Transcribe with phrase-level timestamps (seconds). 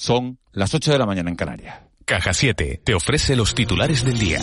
[0.00, 1.78] Son las 8 de la mañana en Canarias.
[2.06, 4.40] Caja 7 te ofrece los titulares del día.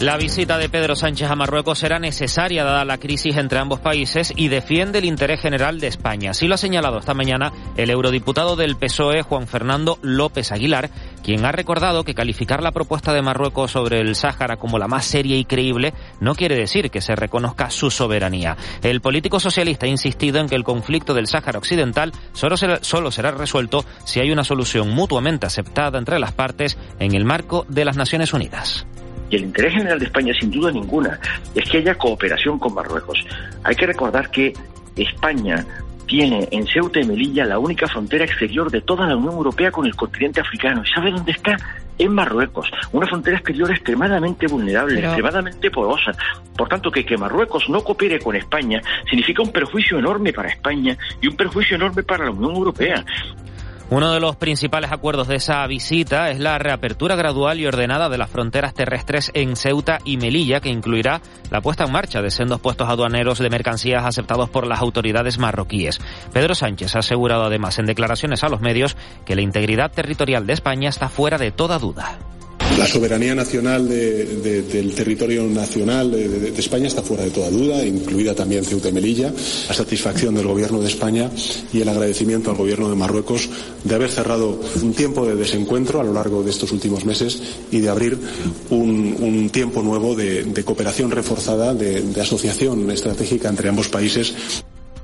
[0.00, 4.32] La visita de Pedro Sánchez a Marruecos será necesaria dada la crisis entre ambos países
[4.36, 6.30] y defiende el interés general de España.
[6.30, 10.90] Así lo ha señalado esta mañana el eurodiputado del PSOE, Juan Fernando López Aguilar,
[11.22, 15.04] quien ha recordado que calificar la propuesta de Marruecos sobre el Sáhara como la más
[15.04, 18.56] seria y creíble no quiere decir que se reconozca su soberanía.
[18.82, 23.10] El político socialista ha insistido en que el conflicto del Sáhara Occidental solo será, solo
[23.10, 27.84] será resuelto si hay una solución mutuamente aceptada entre las partes en el marco de
[27.84, 28.86] las Naciones Unidas.
[29.30, 31.20] Y el interés general de España, sin duda ninguna,
[31.54, 33.18] es que haya cooperación con Marruecos.
[33.62, 34.54] Hay que recordar que
[34.96, 35.66] España
[36.08, 39.86] tiene en Ceuta y Melilla la única frontera exterior de toda la Unión Europea con
[39.86, 40.82] el continente africano.
[40.84, 41.56] ¿Y sabe dónde está?
[41.98, 46.12] En Marruecos, una frontera exterior extremadamente vulnerable, extremadamente porosa.
[46.56, 50.96] Por tanto, que, que Marruecos no coopere con España significa un perjuicio enorme para España
[51.20, 53.04] y un perjuicio enorme para la Unión Europea.
[53.90, 58.18] Uno de los principales acuerdos de esa visita es la reapertura gradual y ordenada de
[58.18, 62.60] las fronteras terrestres en Ceuta y Melilla, que incluirá la puesta en marcha de sendos
[62.60, 66.00] puestos aduaneros de mercancías aceptados por las autoridades marroquíes.
[66.34, 70.52] Pedro Sánchez ha asegurado además en declaraciones a los medios que la integridad territorial de
[70.52, 72.18] España está fuera de toda duda.
[72.78, 78.64] La soberanía nacional del territorio nacional de, España está fuera de toda duda, incluida también
[78.64, 79.32] Ceuta y Melilla.
[79.66, 81.28] La satisfacción del Gobierno de España
[81.72, 83.48] y el agradecimiento al Gobierno de Marruecos
[83.82, 87.80] de haber cerrado un tiempo de desencuentro a lo largo de estos últimos meses y
[87.80, 88.16] de abrir
[88.70, 94.34] un, tiempo nuevo de, cooperación reforzada, de asociación estratégica entre ambos países.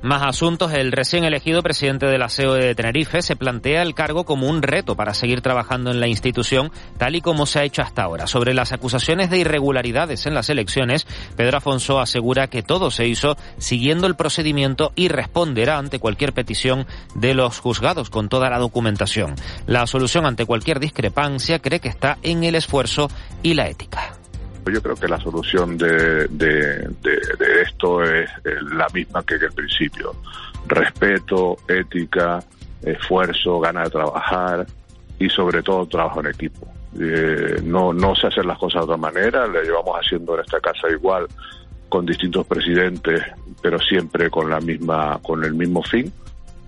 [0.05, 0.71] Más asuntos.
[0.75, 4.61] El recién elegido presidente de la CEO de Tenerife se plantea el cargo como un
[4.61, 8.27] reto para seguir trabajando en la institución, tal y como se ha hecho hasta ahora.
[8.27, 11.07] Sobre las acusaciones de irregularidades en las elecciones,
[11.39, 16.87] Pedro Afonso asegura que todo se hizo siguiendo el procedimiento y responderá ante cualquier petición
[17.15, 19.37] de los juzgados con toda la documentación.
[19.67, 23.09] La solución ante cualquier discrepancia cree que está en el esfuerzo
[23.43, 24.19] y la ética.
[24.73, 26.89] Yo creo que la solución de, de,
[27.63, 28.31] esto es
[28.73, 30.15] la misma que en el principio.
[30.67, 32.43] Respeto, ética,
[32.83, 34.67] esfuerzo, ganas de trabajar
[35.19, 36.67] y sobre todo trabajo en equipo.
[36.99, 40.61] Eh, no, no se hacen las cosas de otra manera, le llevamos haciendo en esta
[40.61, 41.27] casa igual
[41.89, 43.23] con distintos presidentes,
[43.61, 46.13] pero siempre con la misma, con el mismo fin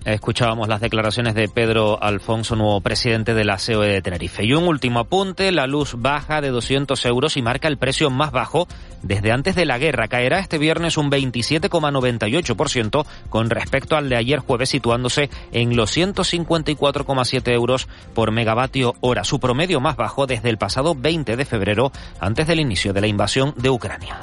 [0.07, 4.45] Escuchábamos las declaraciones de Pedro Alfonso, nuevo presidente de la COE de Tenerife.
[4.45, 8.31] Y un último apunte, la luz baja de 200 euros y marca el precio más
[8.31, 8.69] bajo
[9.03, 10.07] desde antes de la guerra.
[10.07, 17.51] Caerá este viernes un 27,98% con respecto al de ayer jueves, situándose en los 154,7
[17.51, 21.91] euros por megavatio hora, su promedio más bajo desde el pasado 20 de febrero,
[22.21, 24.21] antes del inicio de la invasión de Ucrania.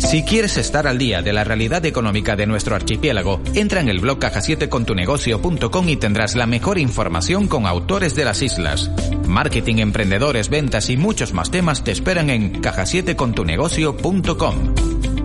[0.00, 4.00] Si quieres estar al día de la realidad económica de nuestro archipiélago, entra en el
[4.00, 8.90] blog caja7contunegocio.com y tendrás la mejor información con autores de las islas.
[9.28, 14.74] Marketing, emprendedores, ventas y muchos más temas te esperan en caja7contunegocio.com.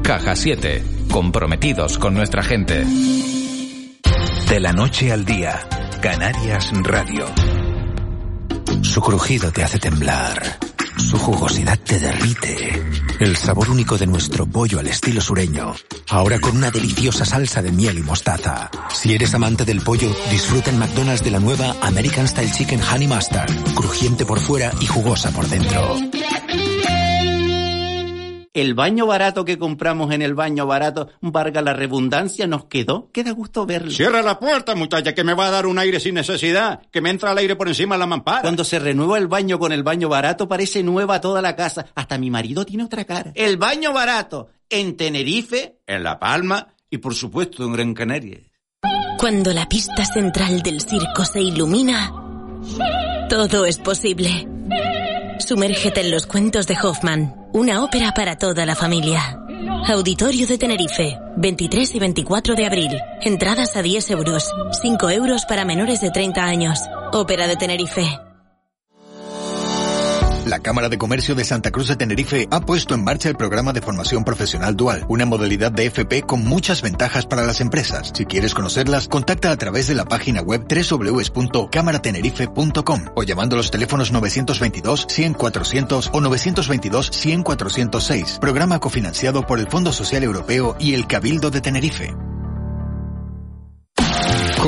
[0.04, 2.86] Caja 7, comprometidos con nuestra gente.
[4.50, 5.68] De la noche al día,
[6.02, 7.26] Canarias Radio.
[8.84, 10.60] Su crujido te hace temblar.
[10.98, 12.84] Su jugosidad te derrite.
[13.20, 15.74] El sabor único de nuestro pollo al estilo sureño.
[16.10, 18.70] Ahora con una deliciosa salsa de miel y mostaza.
[18.94, 23.08] Si eres amante del pollo, disfruta en McDonald's de la nueva American Style Chicken Honey
[23.08, 23.52] Mustard.
[23.76, 25.96] Crujiente por fuera y jugosa por dentro
[28.56, 33.10] el baño barato que compramos en el baño barato, valga la redundancia, nos quedó.
[33.12, 33.92] Queda gusto verlo.
[33.92, 37.10] Cierra la puerta, muchacha, que me va a dar un aire sin necesidad, que me
[37.10, 38.42] entra el aire por encima de la mampara.
[38.42, 41.88] Cuando se renueva el baño con el baño barato, parece nueva toda la casa.
[41.96, 43.34] Hasta mi marido tiene otra cara.
[43.36, 48.40] El baño barato, en Tenerife, en La Palma y por supuesto en Gran Canaria.
[49.20, 52.14] Cuando la pista central del circo se ilumina,
[53.30, 54.48] todo es posible.
[55.40, 59.40] Sumérgete en los cuentos de Hoffman, una ópera para toda la familia.
[59.88, 62.98] Auditorio de Tenerife, 23 y 24 de abril.
[63.22, 64.50] Entradas a 10 euros,
[64.82, 66.80] 5 euros para menores de 30 años.
[67.12, 68.25] Ópera de Tenerife.
[70.46, 73.74] La Cámara de Comercio de Santa Cruz de Tenerife ha puesto en marcha el programa
[73.74, 78.12] de formación profesional dual, una modalidad de FP con muchas ventajas para las empresas.
[78.14, 84.12] Si quieres conocerlas, contacta a través de la página web www.cámaratenerife.com o llamando los teléfonos
[84.12, 88.38] 922 100 400 o 922 100 406.
[88.40, 92.14] Programa cofinanciado por el Fondo Social Europeo y el Cabildo de Tenerife.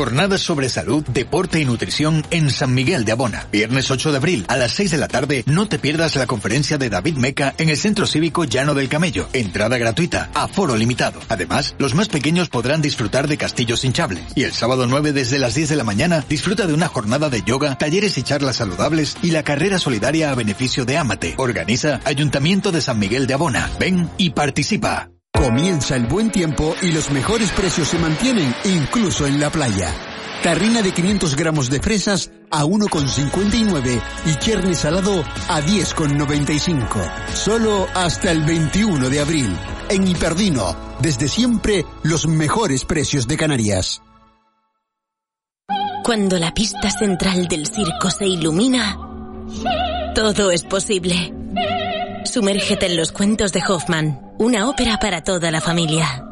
[0.08, 3.46] Jornadas sobre salud, deporte y nutrición en San Miguel de Abona.
[3.52, 6.78] Viernes 8 de abril a las 6 de la tarde, no te pierdas la conferencia
[6.78, 9.28] de David Meca en el Centro Cívico Llano del Camello.
[9.34, 11.20] Entrada gratuita, aforo limitado.
[11.28, 14.24] Además, los más pequeños podrán disfrutar de castillos hinchables.
[14.34, 17.42] Y el sábado 9 desde las 10 de la mañana, disfruta de una jornada de
[17.42, 21.36] yoga, talleres y charlas saludables y la carrera solidaria a beneficio de Amate.
[21.36, 23.70] Organiza Ayuntamiento de San Miguel de Abona.
[23.78, 25.10] Ven y participa.
[25.38, 29.94] Comienza el buen tiempo y los mejores precios se mantienen incluso en la playa.
[30.44, 37.34] Tarrina de 500 gramos de fresas a 1,59 y cherne salado a 10,95.
[37.34, 39.56] Solo hasta el 21 de abril.
[39.90, 44.02] En Hiperdino, desde siempre los mejores precios de Canarias.
[46.04, 48.98] Cuando la pista central del circo se ilumina,
[50.16, 51.34] todo es posible.
[52.28, 56.24] Sumérgete en los cuentos de Hoffman, una ópera para toda la familia.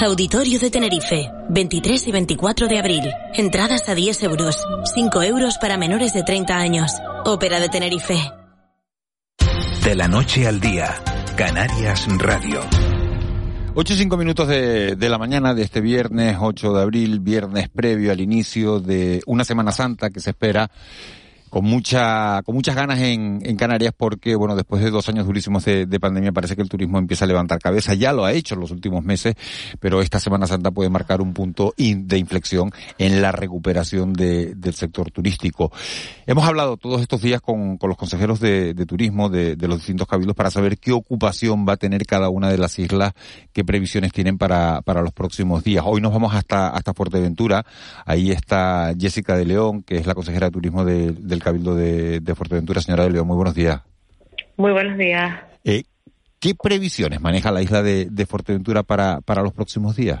[0.00, 3.04] Auditorio de Tenerife, 23 y 24 de abril.
[3.34, 4.58] Entradas a 10 euros,
[4.94, 6.92] 5 euros para menores de 30 años.
[7.24, 8.18] Ópera de Tenerife.
[9.84, 10.92] De la noche al día,
[11.36, 12.60] Canarias Radio.
[13.76, 17.68] 8 y 5 minutos de, de, la mañana de este viernes 8 de abril, viernes
[17.68, 20.70] previo al inicio de una Semana Santa que se espera
[21.54, 25.64] con mucha con muchas ganas en, en, Canarias porque bueno después de dos años durísimos
[25.64, 27.94] de, de, pandemia parece que el turismo empieza a levantar cabeza.
[27.94, 29.36] Ya lo ha hecho en los últimos meses
[29.78, 34.74] pero esta Semana Santa puede marcar un punto de inflexión en la recuperación de, del
[34.74, 35.70] sector turístico.
[36.26, 40.34] Hemos hablado todos estos días con, con los consejeros de, turismo de, los distintos cabildos
[40.34, 43.12] para saber qué ocupación va a tener cada una de las islas
[43.52, 45.84] qué previsiones tienen para, para los próximos días.
[45.86, 47.64] Hoy nos vamos hasta hasta Fuerteventura.
[48.04, 52.34] Ahí está Jessica de León que es la consejera de turismo del Cabildo de, de
[52.34, 52.80] Fuerteventura.
[52.80, 53.82] Señora Delio, muy buenos días.
[54.56, 55.40] Muy buenos días.
[55.64, 55.84] Eh,
[56.40, 60.20] ¿Qué previsiones maneja la isla de, de Fuerteventura para, para los próximos días?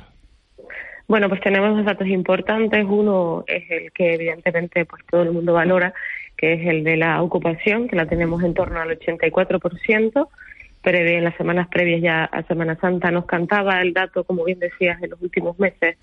[1.06, 2.84] Bueno, pues tenemos dos datos importantes.
[2.88, 5.92] Uno es el que evidentemente pues todo el mundo valora,
[6.36, 10.28] que es el de la ocupación, que la tenemos en torno al 84%
[10.84, 14.60] previa, en las semanas previas ya a Semana Santa nos cantaba el dato, como bien
[14.60, 15.96] decías, en los últimos meses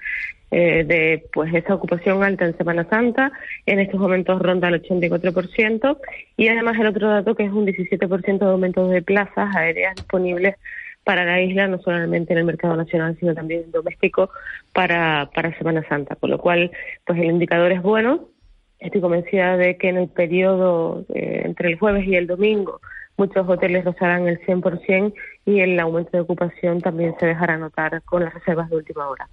[0.50, 3.32] eh, de pues esa ocupación alta en Semana Santa.
[3.66, 5.98] En estos momentos ronda el 84%
[6.36, 10.56] y además el otro dato que es un 17% de aumento de plazas aéreas disponibles
[11.04, 14.30] para la isla, no solamente en el mercado nacional, sino también doméstico
[14.74, 16.16] para, para Semana Santa.
[16.16, 16.72] Con lo cual,
[17.06, 18.28] pues el indicador es bueno.
[18.80, 22.82] Estoy convencida de que en el periodo eh, entre el jueves y el domingo
[23.18, 25.14] muchos hoteles rozarán el 100%
[25.46, 29.28] y el aumento de ocupación también se dejará notar con las reservas de última hora.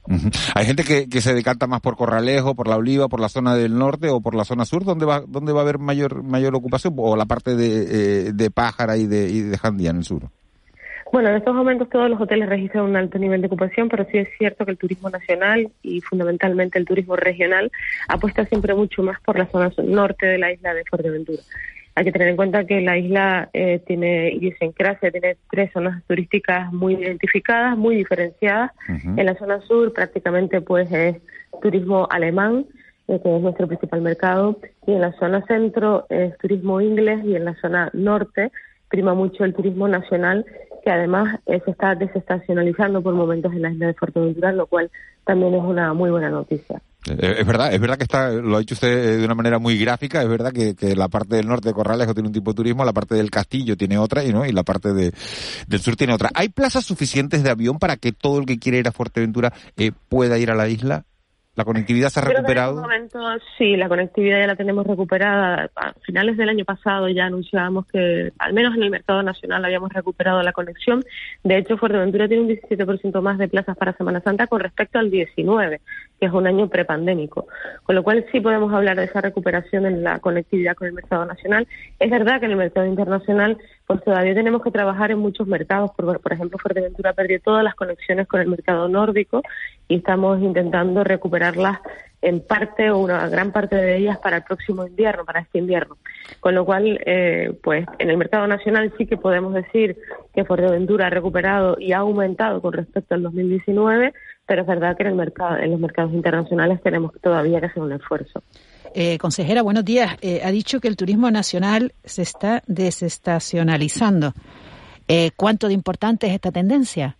[0.54, 3.54] Hay gente que, que, se decanta más por Corralejo, por la Oliva, por la zona
[3.54, 6.54] del norte o por la zona sur, ¿dónde va, dónde va a haber mayor mayor
[6.54, 6.94] ocupación?
[6.96, 10.30] ¿O la parte de, eh, de Pájara y de, y de Jandía en el sur?
[11.10, 14.18] Bueno, en estos momentos todos los hoteles registran un alto nivel de ocupación, pero sí
[14.18, 17.72] es cierto que el turismo nacional y fundamentalmente el turismo regional
[18.08, 21.42] apuesta siempre mucho más por la zona norte de la isla de Fuerteventura.
[21.98, 26.72] Hay que tener en cuenta que la isla eh, tiene idiosincrasia, tiene tres zonas turísticas
[26.72, 28.70] muy identificadas, muy diferenciadas.
[28.86, 31.16] En la zona sur prácticamente pues es
[31.60, 32.66] turismo alemán,
[33.08, 37.34] eh, que es nuestro principal mercado, y en la zona centro es turismo inglés y
[37.34, 38.52] en la zona norte
[38.88, 40.46] prima mucho el turismo nacional,
[40.88, 44.90] que además eh, se está desestacionalizando por momentos en la isla de Fuerteventura, lo cual
[45.22, 46.80] también es una muy buena noticia.
[47.04, 49.76] Es verdad, es verdad que está, lo ha dicho usted eh, de una manera muy
[49.76, 52.86] gráfica, es verdad que, la parte del norte de Corralejo tiene un tipo de turismo,
[52.86, 55.12] la parte del castillo tiene otra y no, y la parte de,
[55.66, 56.30] del sur tiene otra.
[56.32, 59.92] ¿Hay plazas suficientes de avión para que todo el que quiere ir a Fuerteventura eh,
[60.08, 61.04] pueda ir a la isla?
[61.58, 62.86] ¿La conectividad se ha recuperado?
[63.58, 65.68] sí, la conectividad ya la tenemos recuperada.
[65.74, 69.92] A finales del año pasado ya anunciábamos que, al menos en el mercado nacional, habíamos
[69.92, 71.02] recuperado la conexión.
[71.42, 75.10] De hecho, Fuerteventura tiene un 17% más de plazas para Semana Santa con respecto al
[75.10, 75.80] 19,
[76.20, 77.48] que es un año prepandémico.
[77.82, 81.24] Con lo cual sí podemos hablar de esa recuperación en la conectividad con el mercado
[81.24, 81.66] nacional.
[81.98, 85.90] Es verdad que en el mercado internacional pues todavía tenemos que trabajar en muchos mercados.
[85.96, 89.40] Por, por ejemplo, Fuerteventura perdió todas las conexiones con el mercado nórdico
[89.88, 91.78] y estamos intentando recuperarlas
[92.20, 95.96] en parte o una gran parte de ellas para el próximo invierno, para este invierno.
[96.38, 99.96] Con lo cual, eh, pues en el mercado nacional sí que podemos decir
[100.34, 104.12] que Fuerteventura ha recuperado y ha aumentado con respecto al 2019,
[104.46, 107.82] pero es verdad que en el mercado, en los mercados internacionales tenemos todavía que hacer
[107.82, 108.42] un esfuerzo.
[109.00, 110.16] Eh, consejera, buenos días.
[110.22, 114.32] Eh, ha dicho que el turismo nacional se está desestacionalizando.
[115.06, 117.16] Eh, ¿Cuánto de importante es esta tendencia?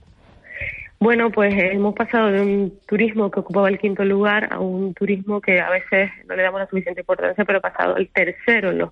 [0.98, 5.40] Bueno, pues hemos pasado de un turismo que ocupaba el quinto lugar a un turismo
[5.40, 8.78] que a veces no le damos la suficiente importancia, pero ha pasado el tercero en
[8.78, 8.90] los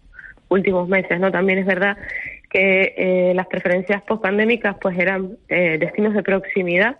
[0.48, 1.32] últimos meses, ¿no?
[1.32, 1.96] También es verdad
[2.48, 6.94] que las preferencias post-pandémicas pues eran destinos de proximidad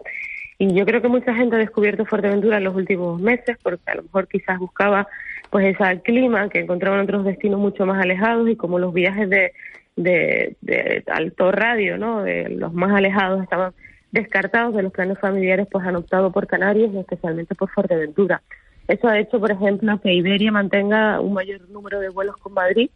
[0.59, 3.97] Y yo creo que mucha gente ha descubierto Fuerteventura en los últimos meses, porque a
[3.97, 5.07] lo mejor quizás buscaba
[5.51, 9.53] pues ese clima que encontraban otros destinos mucho más alejados y como los viajes de,
[9.97, 12.23] de, alto radio, ¿no?
[12.23, 13.73] De los más alejados estaban
[14.13, 18.43] descartados de los planes familiares, pues han optado por Canarias y especialmente por Fuerteventura.
[18.89, 22.91] Eso ha hecho, por ejemplo, que Iberia mantenga un mayor número de vuelos con Madrid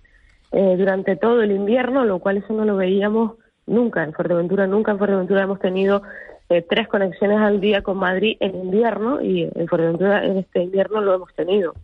[0.52, 3.33] eh, durante todo el invierno, lo cual eso no lo veíamos
[3.67, 4.67] nunca en Fuerteventura.
[4.67, 6.02] Nunca en Fuerteventura hemos tenido
[6.50, 11.00] eh, tres conexiones al día con Madrid en invierno y en Fuerteventura en este invierno
[11.00, 11.75] lo hemos tenido.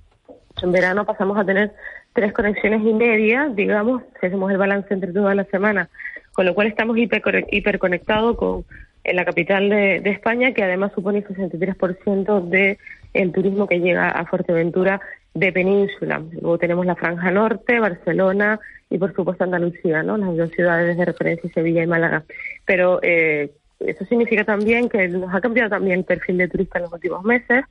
[0.63, 1.73] En verano pasamos a tener
[2.13, 5.89] tres conexiones y media, digamos, si hacemos el balance entre toda la semana,
[6.33, 8.65] con lo cual estamos hiperconectados con
[9.07, 12.77] en la capital de, España, que además supone el 63% del
[13.15, 15.01] el turismo que llega a Fuerteventura
[15.33, 16.23] de península.
[16.33, 18.59] Luego tenemos la Franja Norte, Barcelona
[18.91, 20.17] y por supuesto Andalucía, ¿no?
[20.17, 22.25] las dos ciudades de referencia, Sevilla y Málaga.
[22.65, 26.85] Pero eh, eso significa también que nos ha cambiado también el perfil de turista en
[26.85, 27.65] los últimos meses.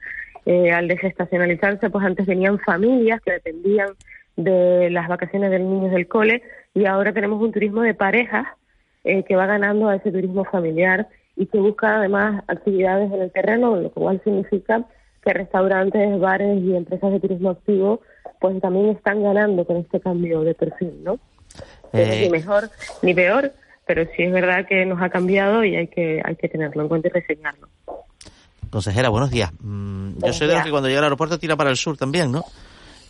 [0.45, 3.89] Eh, al desestacionalizarse, pues antes venían familias que dependían
[4.35, 6.43] de las vacaciones de los niños del cole
[6.73, 8.45] y ahora tenemos un turismo de parejas
[9.03, 13.31] eh, que va ganando a ese turismo familiar y que busca además actividades en el
[13.31, 14.85] terreno, lo cual significa
[15.23, 18.01] que restaurantes, bares y empresas de turismo activo
[18.39, 21.17] pues también están ganando con este cambio de perfil, ¿no?
[21.93, 22.69] Eh, ni mejor
[23.01, 23.51] ni peor,
[23.85, 26.87] pero sí es verdad que nos ha cambiado y hay que hay que tenerlo en
[26.87, 27.67] cuenta y reseñarlo.
[28.69, 29.51] Consejera, buenos días.
[29.61, 32.31] Mm, yo soy de los que cuando llega al aeropuerto tira para el sur también,
[32.31, 32.43] ¿no?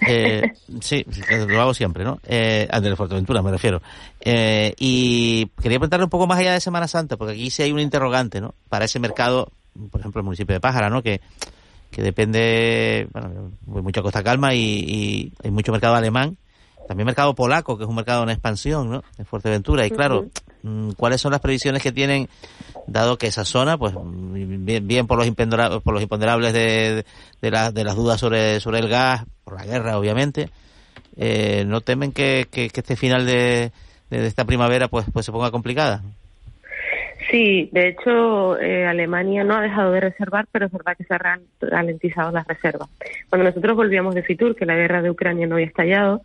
[0.08, 1.06] Eh, sí,
[1.48, 2.20] lo hago siempre, ¿no?
[2.28, 3.82] Eh, de Fuerteventura me refiero.
[4.20, 7.72] Eh, y quería preguntarle un poco más allá de Semana Santa, porque aquí sí hay
[7.72, 8.54] un interrogante, ¿no?
[8.70, 9.52] Para ese mercado,
[9.92, 11.02] por ejemplo, el municipio de Pájara, ¿no?
[11.02, 11.22] Que,
[11.92, 16.38] que depende, bueno, hay mucha Costa Calma y, hay mucho mercado alemán.
[16.88, 19.04] También mercado polaco, que es un mercado en expansión, ¿no?
[19.18, 19.86] En Fuerteventura.
[19.86, 20.28] Y claro,
[20.64, 22.30] mm, ¿cuáles son las previsiones que tienen
[22.88, 27.04] dado que esa zona, pues bien, bien por los imponderables, por los imponderables de,
[27.42, 30.50] de, de, las dudas sobre, sobre el gas, por la guerra, obviamente,
[31.18, 33.72] eh, no temen que, que, este final de,
[34.10, 36.02] de, esta primavera pues, pues se ponga complicada.
[37.32, 41.14] Sí, de hecho, eh, Alemania no ha dejado de reservar, pero es verdad que se
[41.16, 42.88] han ralentizado las reservas.
[43.30, 46.22] Cuando nosotros volvíamos de Fitur, que la guerra de Ucrania no había estallado,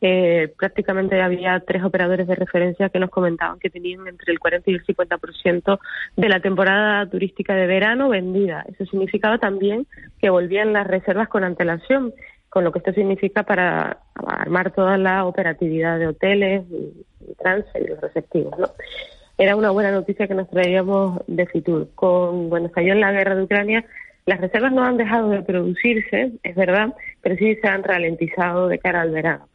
[0.00, 4.70] eh, prácticamente había tres operadores de referencia que nos comentaban que tenían entre el 40
[4.70, 5.78] y el 50%
[6.16, 8.64] de la temporada turística de verano vendida.
[8.68, 9.86] Eso significaba también
[10.20, 12.12] que volvían las reservas con antelación,
[12.50, 17.88] con lo que esto significa para armar toda la operatividad de hoteles y, transfer y
[17.88, 18.58] los receptivos.
[18.58, 18.68] ¿no?
[19.38, 21.88] Era una buena noticia que nos traíamos de Fitur.
[21.94, 23.84] Con, bueno, estalló en la guerra de Ucrania,
[24.26, 28.78] las reservas no han dejado de producirse, es verdad, pero sí se han ralentizado de
[28.78, 29.48] cara al verano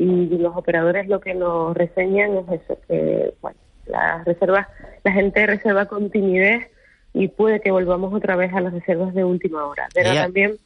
[0.00, 4.66] y los operadores lo que nos reseñan es eso, que bueno, las reservas,
[5.04, 6.70] la gente reserva con timidez
[7.12, 9.88] y puede que volvamos otra vez a las reservas de última hora.
[9.92, 10.56] Pero también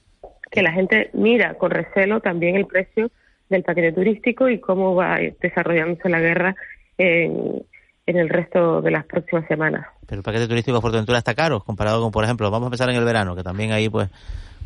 [0.53, 3.11] que la gente mira con recelo también el precio
[3.49, 6.55] del paquete turístico y cómo va desarrollándose la guerra
[6.97, 7.61] en,
[8.07, 9.85] en el resto de las próximas semanas.
[10.07, 12.89] Pero el paquete turístico de Fuerteventura está caro comparado con, por ejemplo, vamos a empezar
[12.89, 14.11] en el verano, que también ahí pues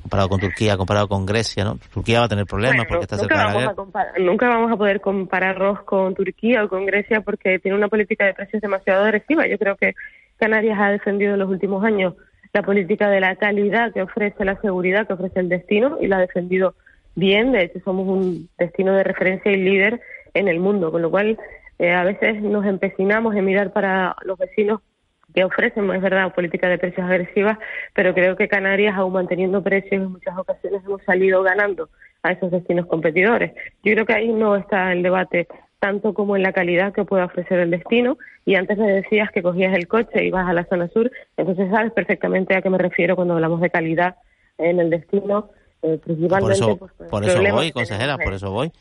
[0.03, 1.79] comparado con Turquía, comparado con Grecia, ¿no?
[1.93, 3.75] Turquía va a tener problemas porque está cerca de la guerra.
[4.19, 8.35] nunca vamos a poder compararnos con Turquía o con Grecia porque tiene una política de
[8.35, 9.47] precios demasiado agresiva.
[9.47, 9.95] Yo creo que
[10.39, 12.15] Canarias ha defendido en los últimos años
[12.53, 16.17] la política de la calidad que ofrece la seguridad que ofrece el destino y la
[16.17, 16.75] ha defendido
[17.15, 17.53] bien.
[17.53, 20.01] De hecho, somos un destino de referencia y líder
[20.35, 21.39] en el mundo, con lo cual
[21.79, 24.81] eh, a veces nos empecinamos en mirar para los vecinos
[25.35, 27.59] que ofrecen, es verdad, política de precios agresivas,
[27.95, 31.89] pero creo que Canarias, aún manteniendo precios, en muchas ocasiones hemos salido ganando
[32.23, 33.53] a esos destinos competidores.
[33.85, 35.47] Yo creo que ahí no está el debate
[35.79, 38.19] tanto como en la calidad que puede ofrecer el destino.
[38.45, 41.71] Y antes me decías que cogías el coche y vas a la zona sur, entonces
[41.71, 44.17] sabes perfectamente a qué me refiero cuando hablamos de calidad
[44.57, 45.51] en el destino.
[45.83, 48.73] Eh, principalmente, por eso, pues, por eso voy, consejera, por eso voy.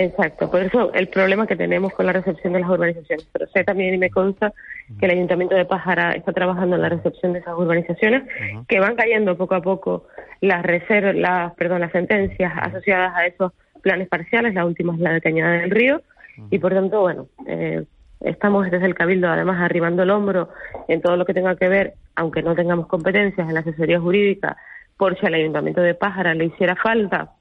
[0.00, 3.28] Exacto, por eso el problema que tenemos con la recepción de las urbanizaciones.
[3.32, 4.52] Pero sé también y me consta
[5.00, 8.22] que el Ayuntamiento de Pájara está trabajando en la recepción de esas urbanizaciones,
[8.68, 10.06] que van cayendo poco a poco
[10.40, 13.52] las reservas, las, perdón, las sentencias asociadas a esos
[13.82, 16.00] planes parciales, la última es la de Cañada del Río,
[16.48, 17.84] y por tanto, bueno, eh,
[18.20, 20.50] estamos desde el Cabildo además arribando el hombro
[20.86, 24.56] en todo lo que tenga que ver, aunque no tengamos competencias en la asesoría jurídica,
[24.96, 27.32] por si al Ayuntamiento de Pájara le hiciera falta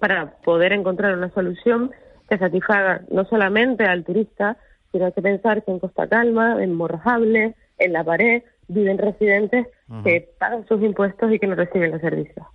[0.00, 1.92] para poder encontrar una solución
[2.28, 4.56] que satisfaga no solamente al turista,
[4.90, 9.66] sino hay que pensar que en Costa Calma, en Morrojable, en La Pared, viven residentes
[10.04, 12.46] que pagan sus impuestos y que no reciben los servicios.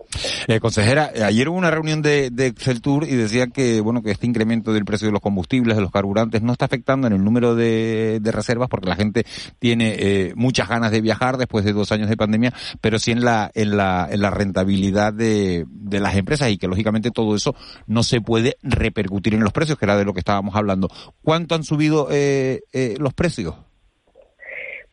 [0.48, 4.26] Eh, consejera, eh, ayer hubo una reunión de, de y decía que bueno que este
[4.26, 7.54] incremento del precio de los combustibles, de los carburantes, no está afectando en el número
[7.54, 9.26] de, reservas porque la gente
[9.60, 13.26] tiene eh, muchas ganas de viajar después de dos años de pandemia, pero sí en
[13.26, 17.54] la en la, en la rentabilidad de, de las empresas y que lógicamente todo eso
[17.86, 20.88] no se puede repercutir en los precios, que era de lo que estábamos hablando.
[21.22, 22.62] ¿Cuánto han subido eh,
[22.98, 23.56] los precios?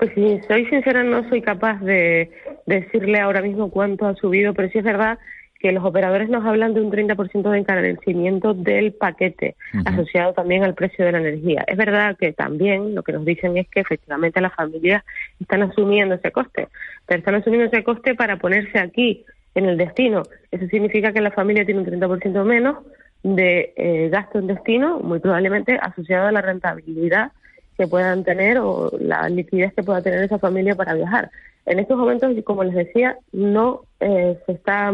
[0.03, 2.29] Pues si soy sincera, no soy capaz de
[2.67, 5.17] decirle ahora mismo cuánto ha subido, pero sí es verdad
[5.61, 9.55] que los operadores nos hablan de un 30% de encarecimiento del paquete,
[9.85, 11.65] asociado también al precio de la energía.
[11.69, 15.05] Es verdad que también lo que nos dicen es que efectivamente las familias
[15.39, 16.67] están asumiendo ese coste,
[17.07, 20.25] pero están asumiendo ese coste para ponerse aquí, en el destino.
[20.51, 22.79] Eso significa que la familia tiene un 30% menos
[23.23, 27.31] de eh, gasto en destino, muy probablemente asociado a la rentabilidad
[27.77, 31.31] que puedan tener o la liquidez que pueda tener esa familia para viajar.
[31.67, 34.93] En estos momentos, como les decía, no eh, se está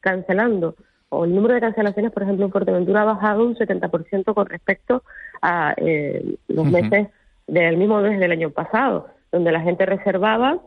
[0.00, 0.76] cancelando
[1.14, 5.02] o el número de cancelaciones, por ejemplo, en Fuerteventura ha bajado un 70% con respecto
[5.42, 7.08] a eh, los meses
[7.46, 10.58] del mismo mes del año pasado, donde la gente reservaba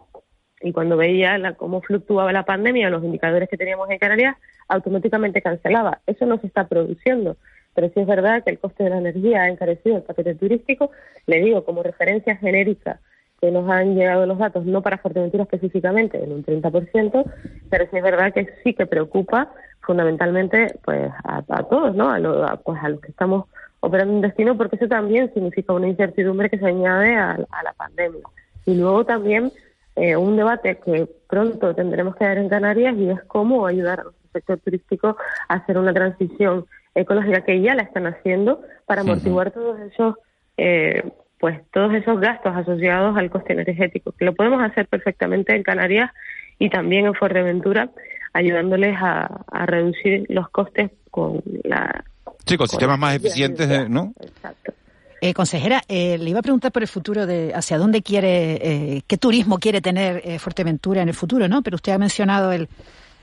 [0.62, 4.36] y cuando veía la, cómo fluctuaba la pandemia, los indicadores que teníamos en Canarias,
[4.68, 6.02] automáticamente cancelaba.
[6.06, 7.38] Eso no se está produciendo
[7.76, 10.92] pero sí es verdad que el coste de la energía ha encarecido el paquete turístico.
[11.28, 13.00] Le digo, como referencia genérica,
[13.42, 17.26] que nos han llegado los datos, no para Fuerteventura específicamente, en un 30%,
[17.70, 19.52] pero sí es verdad que sí que preocupa
[19.82, 22.10] fundamentalmente pues a, todos, ¿no?
[22.10, 23.46] A, pues a los que estamos
[23.82, 28.24] operando un destino, porque eso también significa una incertidumbre que se añade a, la pandemia.
[28.66, 29.52] Y luego también
[29.96, 34.04] eh, un debate que pronto tendremos que dar en Canarias y es cómo ayudar a
[34.06, 35.18] nuestro sector turístico
[35.48, 36.66] a hacer una transición
[36.96, 40.16] ecológica que ya la están haciendo para amortiguar todos esos
[40.58, 41.04] eh,
[41.40, 46.12] pues todos esos gastos asociados al coste energético que lo podemos hacer perfectamente en Canarias
[46.58, 47.90] y también en Fuerteventura
[48.34, 52.04] ayudándoles a, reducir los costes con la
[52.46, 54.74] sí con, sistemas más eficientes no exacto.
[55.22, 59.02] Eh, consejera, eh, le iba a preguntar por el futuro de hacia dónde quiere, eh,
[59.08, 61.64] qué turismo quiere tener eh, Fuerteventura en el futuro, ¿no?
[61.64, 62.70] Pero usted ha mencionado el,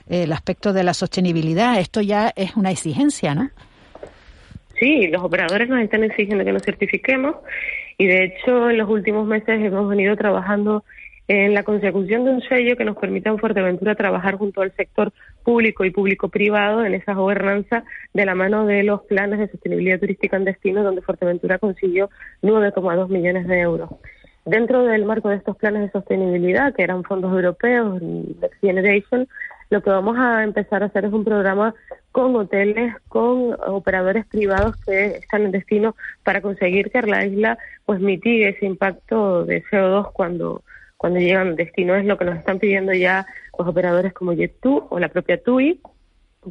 [0.09, 1.79] el aspecto de la sostenibilidad.
[1.79, 3.49] Esto ya es una exigencia, ¿no?
[4.79, 7.35] Sí, los operadores nos están exigiendo que nos certifiquemos
[7.97, 10.83] y de hecho en los últimos meses hemos venido trabajando
[11.27, 15.13] en la consecución de un sello que nos permita en Fuerteventura trabajar junto al sector
[15.43, 17.83] público y público-privado en esa gobernanza
[18.13, 22.09] de la mano de los planes de sostenibilidad turística en destino, donde Fuerteventura consiguió
[22.41, 23.89] 9,2 millones de euros.
[24.45, 29.27] Dentro del marco de estos planes de sostenibilidad, que eran fondos europeos, Next Generation,
[29.73, 31.73] lo que vamos a empezar a hacer es un programa
[32.11, 37.99] con hoteles, con operadores privados que están en destino para conseguir que la isla pues
[37.99, 40.61] mitigue ese impacto de CO2 cuando
[40.95, 41.95] cuando llegan al destino.
[41.95, 43.25] Es lo que nos están pidiendo ya
[43.57, 45.81] los operadores como Jet2 o la propia TUI,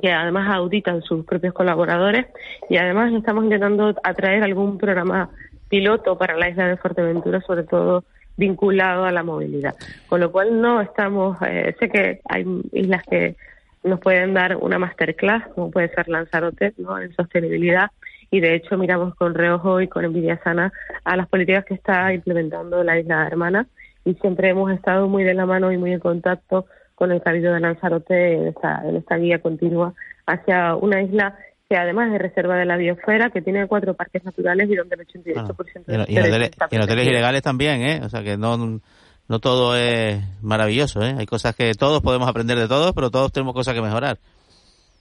[0.01, 2.27] que además auditan sus propios colaboradores
[2.69, 5.31] y además estamos intentando atraer algún programa
[5.69, 8.03] piloto para la isla de Fuerteventura, sobre todo
[8.37, 9.75] vinculado a la movilidad.
[10.09, 13.37] Con lo cual no estamos, eh, sé que hay islas que
[13.85, 16.99] nos pueden dar una masterclass, como puede ser Lanzarote, ¿no?
[16.99, 17.91] en sostenibilidad,
[18.31, 20.73] y de hecho miramos con reojo y con envidia sana
[21.05, 23.67] a las políticas que está implementando la isla hermana
[24.05, 27.53] y siempre hemos estado muy de la mano y muy en contacto con el Cabildo
[27.53, 29.95] de Lanzarote en esta, en esta guía continua
[30.27, 31.37] hacia una isla
[31.73, 35.07] que además de reserva de la biosfera, que tiene cuatro parques naturales y donde el
[35.07, 38.01] 88% de y, y, hoteles, ilegales también, ¿eh?
[38.05, 41.15] O sea que no, no todo es maravilloso, ¿eh?
[41.17, 44.19] Hay cosas que todos podemos aprender de todos, pero todos tenemos cosas que mejorar.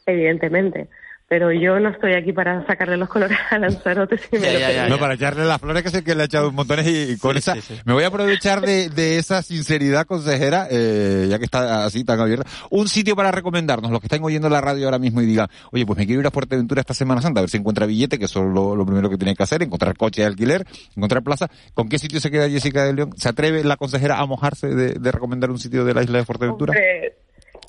[0.05, 0.87] Evidentemente
[1.31, 4.17] pero yo no estoy aquí para sacarle los colores a Lanzarote.
[4.17, 7.17] Si me no, para echarle las flores que sé que le ha echado montones y,
[7.19, 7.55] con esa...
[7.85, 12.19] Me voy a aprovechar de, de esa sinceridad, consejera, eh, ya que está así tan
[12.19, 12.45] abierta.
[12.69, 15.85] Un sitio para recomendarnos, los que están oyendo la radio ahora mismo y digan, oye,
[15.85, 18.25] pues me quiero ir a Fuerteventura esta Semana Santa, a ver si encuentra billete, que
[18.25, 20.65] eso es lo, primero que tiene que hacer, encontrar coche de alquiler,
[20.97, 21.47] encontrar plaza.
[21.73, 23.13] ¿Con qué sitio se queda Jessica de León?
[23.15, 26.73] ¿Se atreve la consejera a mojarse de, recomendar un sitio de la isla de Fuerteventura?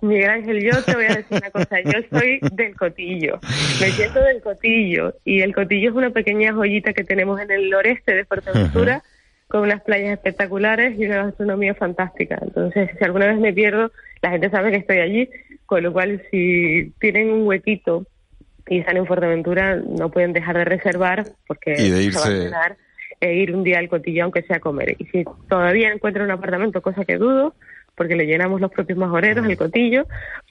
[0.03, 3.39] Miguel Ángel, yo te voy a decir una cosa, yo soy del Cotillo,
[3.81, 7.71] me siento del Cotillo y el Cotillo es una pequeña joyita que tenemos en el
[7.71, 9.03] noreste de Fuerteventura
[9.47, 12.37] con unas playas espectaculares y una gastronomía fantástica.
[12.43, 15.31] Entonces, si alguna vez me pierdo, la gente sabe que estoy allí,
[15.67, 18.05] con lo cual si tienen un huequito
[18.69, 22.51] y están en Fuerteventura, no pueden dejar de reservar porque y de irse...
[23.21, 24.97] e ir un día al Cotillo aunque sea a comer.
[24.99, 27.55] Y si todavía encuentran un apartamento, cosa que dudo,
[27.95, 30.07] porque le llenamos los propios majoreros, el cotillo,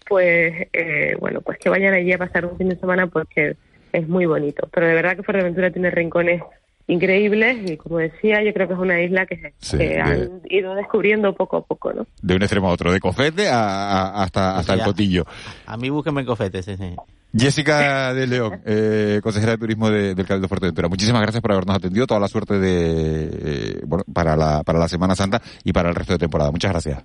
[0.08, 3.56] pues eh, bueno, pues que vayan allí a pasar un fin de semana porque
[3.92, 4.68] es muy bonito.
[4.72, 6.42] Pero de verdad que Fuerteventura tiene rincones
[6.88, 9.54] increíbles y como decía, yo creo que es una isla que,
[10.02, 12.06] han ido descubriendo poco a poco, ¿no?
[12.22, 15.26] De un extremo a otro, de Cofete hasta, hasta el Cotillo.
[15.66, 16.96] A, mí búsquenme en Cofete, sí, sí.
[17.34, 20.90] Jessica de León, eh, consejera de turismo del Cabildo Fuerteventura.
[20.90, 22.06] Muchísimas gracias por habernos atendido.
[22.06, 25.96] Toda la suerte de, eh, bueno, para la, para la Semana Santa y para el
[25.96, 26.52] resto de temporada.
[26.52, 27.04] Muchas gracias.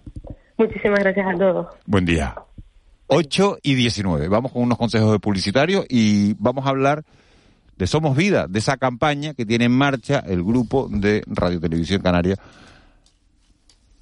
[0.59, 1.67] Muchísimas gracias a todos.
[1.87, 2.35] Buen día.
[3.09, 4.29] 8 y 19.
[4.29, 7.05] Vamos con unos consejos de publicitario y vamos a hablar
[7.77, 12.03] de Somos Vida, de esa campaña que tiene en marcha el grupo de Radio Televisión
[12.03, 12.37] Canaria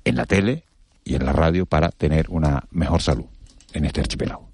[0.04, 0.64] en la tele
[1.04, 3.26] y en la radio para tener una mejor salud
[3.72, 4.53] en este archipiélago.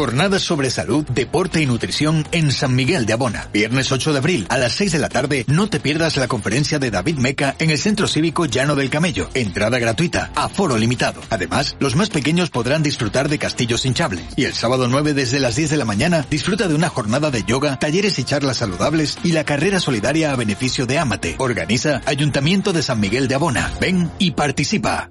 [0.00, 3.48] Jornadas sobre salud, deporte y nutrición en San Miguel de Abona.
[3.52, 6.78] Viernes 8 de abril a las 6 de la tarde, no te pierdas la conferencia
[6.78, 9.28] de David Meca en el Centro Cívico Llano del Camello.
[9.34, 11.20] Entrada gratuita, aforo limitado.
[11.28, 14.24] Además, los más pequeños podrán disfrutar de castillos hinchables.
[14.36, 17.44] Y el sábado 9 desde las 10 de la mañana, disfruta de una jornada de
[17.44, 21.34] yoga, talleres y charlas saludables y la carrera solidaria a beneficio de Amate.
[21.38, 23.70] Organiza Ayuntamiento de San Miguel de Abona.
[23.80, 25.10] Ven y participa.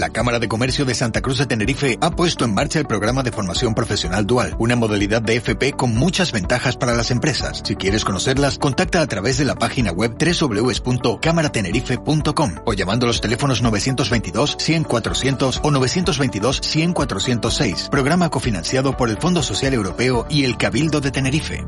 [0.00, 3.22] La Cámara de Comercio de Santa Cruz de Tenerife ha puesto en marcha el programa
[3.22, 7.60] de formación profesional dual, una modalidad de FP con muchas ventajas para las empresas.
[7.62, 13.60] Si quieres conocerlas, contacta a través de la página web www.cámaratenerife.com o llamando los teléfonos
[13.60, 17.88] 922 100 400 o 922 100 406.
[17.90, 21.62] Programa cofinanciado por el Fondo Social Europeo y el Cabildo de Tenerife.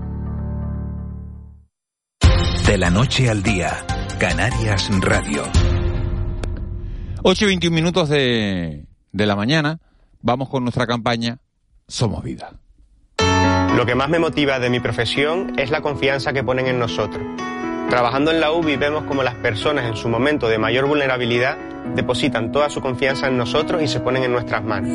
[2.65, 3.85] De la noche al día,
[4.19, 5.43] Canarias Radio.
[7.25, 9.79] 8 y 21 minutos de, de la mañana,
[10.23, 11.39] vamos con nuestra campaña
[11.87, 12.53] Somos Vida.
[13.77, 17.23] Lo que más me motiva de mi profesión es la confianza que ponen en nosotros.
[17.89, 21.57] Trabajando en la UBI vemos como las personas en su momento de mayor vulnerabilidad
[21.95, 24.91] depositan toda su confianza en nosotros y se ponen en nuestras manos.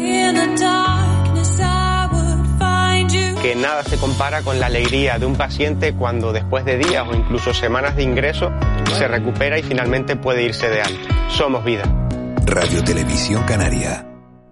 [3.41, 7.15] Que nada se compara con la alegría de un paciente cuando después de días o
[7.15, 8.51] incluso semanas de ingreso
[8.97, 11.29] se recupera y finalmente puede irse de alta.
[11.29, 11.83] Somos vida.
[12.59, 14.03] Radio Televisión Canaria.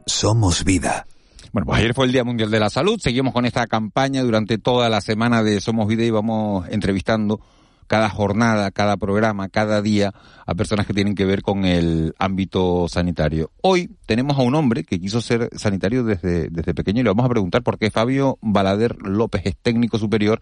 [0.05, 1.07] Somos vida.
[1.51, 2.99] Bueno, pues ayer fue el Día Mundial de la Salud.
[3.01, 7.41] Seguimos con esta campaña durante toda la semana de Somos Vida y vamos entrevistando
[7.87, 10.13] cada jornada, cada programa, cada día
[10.45, 13.49] a personas que tienen que ver con el ámbito sanitario.
[13.63, 17.25] Hoy tenemos a un hombre que quiso ser sanitario desde, desde pequeño y le vamos
[17.25, 20.41] a preguntar por qué Fabio Balader López es técnico superior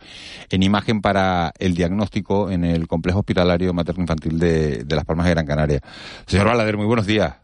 [0.49, 5.31] en imagen para el diagnóstico en el complejo hospitalario materno-infantil de, de Las Palmas de
[5.31, 5.79] Gran Canaria.
[6.27, 7.42] Señor Balader, muy buenos días.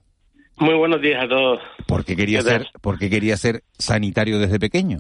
[0.60, 1.62] Muy buenos días a todos.
[1.88, 5.00] ¿Por qué quería, ser, ¿por qué quería ser sanitario desde pequeño?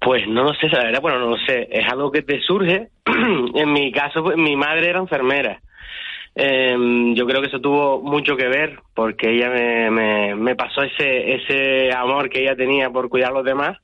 [0.00, 1.68] Pues no lo sé, la verdad, bueno, no lo sé.
[1.70, 2.88] Es algo que te surge.
[3.54, 5.60] en mi caso, pues, mi madre era enfermera.
[6.34, 6.74] Eh,
[7.14, 11.92] yo creo que eso tuvo mucho que ver porque ella me, me, pasó ese, ese
[11.94, 13.78] amor que ella tenía por cuidar a los demás.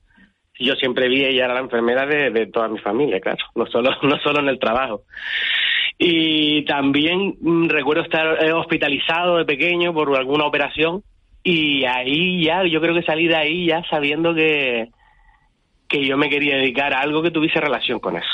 [0.59, 3.91] Yo siempre vi ella era la enfermera de, de toda mi familia, claro, no solo,
[4.03, 5.03] no solo en el trabajo.
[6.01, 11.03] Y también mm, recuerdo estar eh, hospitalizado de pequeño por alguna operación
[11.43, 14.89] y ahí ya, yo creo que salí de ahí ya sabiendo que,
[15.89, 18.29] que yo me quería dedicar a algo que tuviese relación con eso.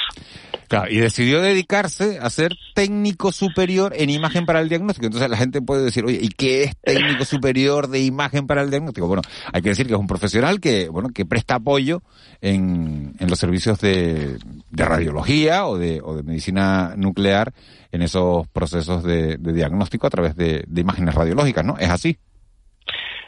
[0.67, 5.05] Claro, y decidió dedicarse a ser técnico superior en imagen para el diagnóstico.
[5.05, 8.69] Entonces la gente puede decir, oye, ¿y qué es técnico superior de imagen para el
[8.69, 9.07] diagnóstico?
[9.07, 9.21] Bueno,
[9.53, 12.01] hay que decir que es un profesional que, bueno, que presta apoyo
[12.41, 14.37] en, en los servicios de,
[14.71, 17.53] radiología o de, o de medicina nuclear
[17.91, 21.77] en esos procesos de, diagnóstico a través de imágenes radiológicas, ¿no?
[21.77, 22.17] ¿Es así?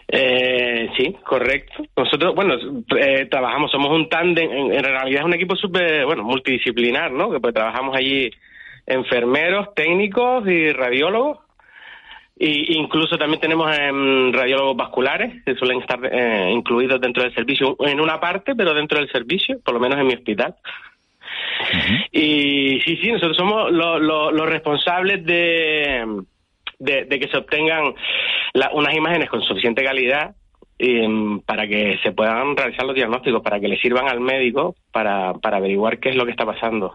[0.10, 1.84] Eh, sí, correcto.
[1.96, 2.56] Nosotros, bueno,
[2.98, 7.30] eh, trabajamos, somos un tándem, en, realidad es un equipo súper, bueno, multidisciplinar, ¿no?
[7.30, 8.30] Que pues trabajamos allí
[8.86, 11.39] enfermeros, técnicos y radiólogos.
[12.39, 17.76] Y incluso también tenemos em, radiólogos vasculares que suelen estar eh, incluidos dentro del servicio,
[17.80, 20.56] en una parte, pero dentro del servicio, por lo menos en mi hospital.
[22.12, 26.06] Y sí, sí, nosotros somos los responsables de,
[26.80, 27.94] de, que se obtengan
[28.74, 30.36] unas imágenes con suficiente calidad
[30.80, 35.34] em, para que se puedan realizar los diagnósticos, para que le sirvan al médico para,
[35.34, 36.94] para averiguar qué es lo que está pasando.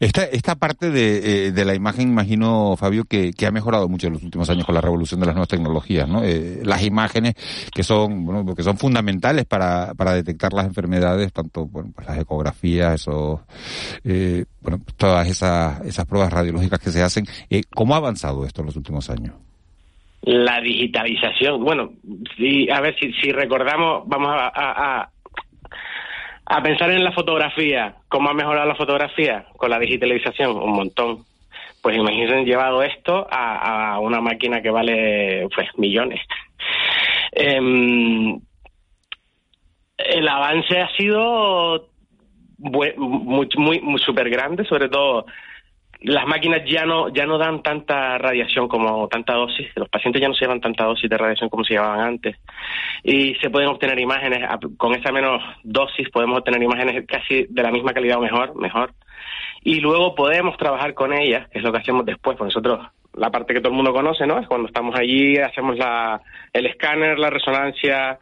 [0.00, 4.06] Esta, esta parte de, eh, de la imagen, imagino, Fabio, que, que, ha mejorado mucho
[4.06, 6.24] en los últimos años con la revolución de las nuevas tecnologías, ¿no?
[6.24, 7.34] Eh, las imágenes
[7.70, 12.18] que son, bueno, que son fundamentales para, para detectar las enfermedades, tanto, bueno, pues las
[12.18, 13.40] ecografías, esos,
[14.04, 17.26] eh, bueno, todas esas, esas pruebas radiológicas que se hacen.
[17.50, 19.34] Eh, ¿Cómo ha avanzado esto en los últimos años?
[20.22, 21.92] La digitalización, bueno,
[22.36, 25.10] si, a ver si, si recordamos, vamos a, a
[26.52, 30.56] a pensar en la fotografía, ¿cómo ha mejorado la fotografía con la digitalización?
[30.56, 31.18] Un montón.
[31.80, 36.20] Pues imagínense llevado esto a, una máquina que vale pues millones.
[37.30, 38.40] Em,
[39.96, 41.86] el avance ha sido
[42.58, 45.26] muy, muy, muy súper grande, sobre todo
[46.02, 50.28] las máquinas ya no ya no dan tanta radiación como tanta dosis, los pacientes ya
[50.28, 52.36] no se llevan tanta dosis de radiación como se llevaban antes
[53.02, 57.70] y se pueden obtener imágenes con esa menos dosis podemos obtener imágenes casi de la
[57.70, 58.92] misma calidad o mejor, mejor.
[59.62, 63.30] Y luego podemos trabajar con ellas, que es lo que hacemos después, pues nosotros la
[63.30, 64.38] parte que todo el mundo conoce, ¿no?
[64.38, 66.20] Es cuando estamos allí, hacemos la,
[66.52, 68.18] el escáner, la resonancia,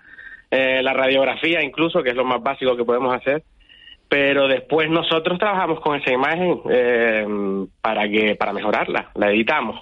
[0.50, 3.44] eh, la radiografía incluso, que es lo más básico que podemos hacer
[4.08, 7.26] pero después nosotros trabajamos con esa imagen eh,
[7.80, 9.80] para que para mejorarla, la editamos.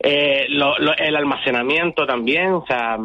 [0.00, 2.96] eh, el almacenamiento también, o sea,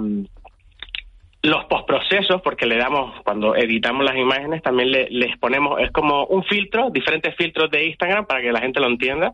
[1.41, 6.25] los postprocesos, porque le damos, cuando editamos las imágenes, también le, les ponemos, es como
[6.25, 9.33] un filtro, diferentes filtros de Instagram para que la gente lo entienda.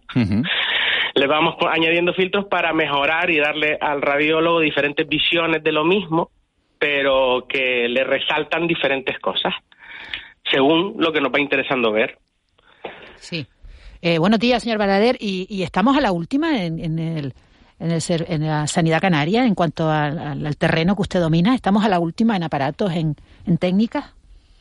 [1.14, 6.32] Le vamos añadiendo filtros para mejorar y darle al radiólogo diferentes visiones de lo mismo,
[6.80, 9.54] pero que le resaltan diferentes cosas
[10.52, 12.18] según lo que nos va interesando ver.
[13.18, 13.46] Sí.
[14.02, 15.18] Eh, buenos días, señor Balader.
[15.20, 17.34] Y, estamos a la última en, en, el,
[17.80, 21.56] en, el, en la sanidad canaria en cuanto al, terreno que usted domina.
[21.56, 24.14] ¿Estamos a la última en aparatos, en, en técnicas?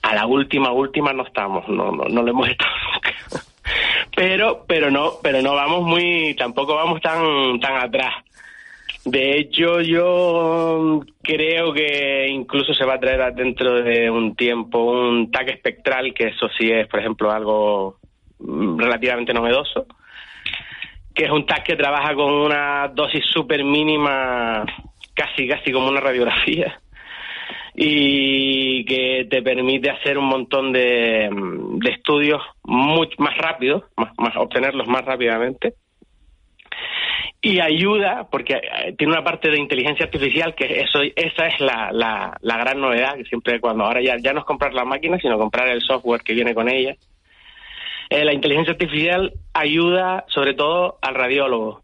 [0.02, 1.68] A la última, última no estamos.
[1.68, 3.44] No, no, no lo hemos estado nunca.
[4.16, 8.14] pero, pero no, pero no vamos muy, tampoco vamos tan, tan atrás.
[9.10, 15.30] De hecho, yo creo que incluso se va a traer dentro de un tiempo un
[15.30, 17.96] tag espectral, que eso sí es, por ejemplo, algo
[18.38, 19.86] mm, relativamente novedoso,
[21.14, 24.66] que es un tag que trabaja con una dosis súper mínima,
[25.14, 26.78] casi, casi como una radiografía,
[27.74, 34.86] y que te permite hacer un montón de, mm, estudios mucho más rápidos, más, obtenerlos
[34.86, 35.72] más rápidamente
[37.40, 41.90] y ayuda porque eh, tiene una parte de inteligencia artificial que eso esa es la,
[41.92, 45.18] la, la, gran novedad que siempre cuando ahora ya, ya no es comprar la máquina
[45.18, 46.96] sino comprar el software que viene con ella.
[48.10, 51.82] Eh, la inteligencia artificial ayuda sobre todo al radiólogo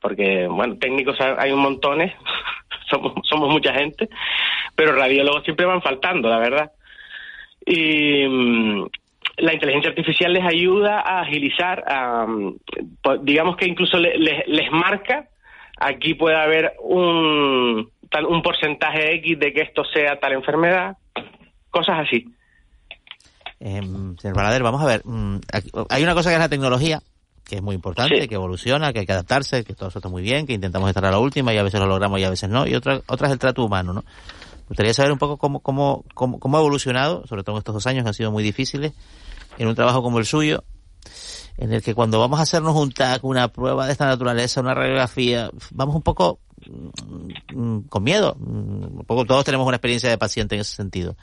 [0.00, 2.14] porque bueno técnicos hay un montones
[2.90, 4.08] somos somos mucha gente
[4.76, 6.72] pero radiólogos siempre van faltando la verdad.
[7.64, 8.86] Y mm,
[9.36, 11.84] la inteligencia artificial les ayuda a agilizar,
[13.22, 15.28] digamos que incluso les marca,
[15.78, 17.90] aquí puede haber un,
[18.28, 20.96] un porcentaje X de que esto sea tal enfermedad,
[21.70, 22.26] cosas así.
[23.60, 23.80] Eh,
[24.20, 25.38] señor vamos a ver, mm,
[25.88, 27.00] hay una cosa que es la tecnología,
[27.44, 30.22] que es muy importante, que evoluciona, que hay que adaptarse, que todo eso está muy
[30.22, 32.48] bien, que intentamos estar a la última y a veces lo logramos y a veces
[32.48, 34.02] no, y otra, otra es el trato humano, ¿no?
[34.02, 37.74] Me gustaría saber un poco cómo, cómo, cómo, cómo ha evolucionado, sobre todo en estos
[37.74, 38.92] dos años que han sido muy difíciles,
[39.58, 40.64] en un trabajo como el suyo,
[41.58, 44.74] en el que cuando vamos a hacernos un TAC, una prueba de esta naturaleza, una
[44.74, 46.40] radiografía, vamos un poco
[47.54, 48.36] mm, con miedo.
[48.38, 51.16] Un poco todos tenemos una experiencia de paciente en ese sentido.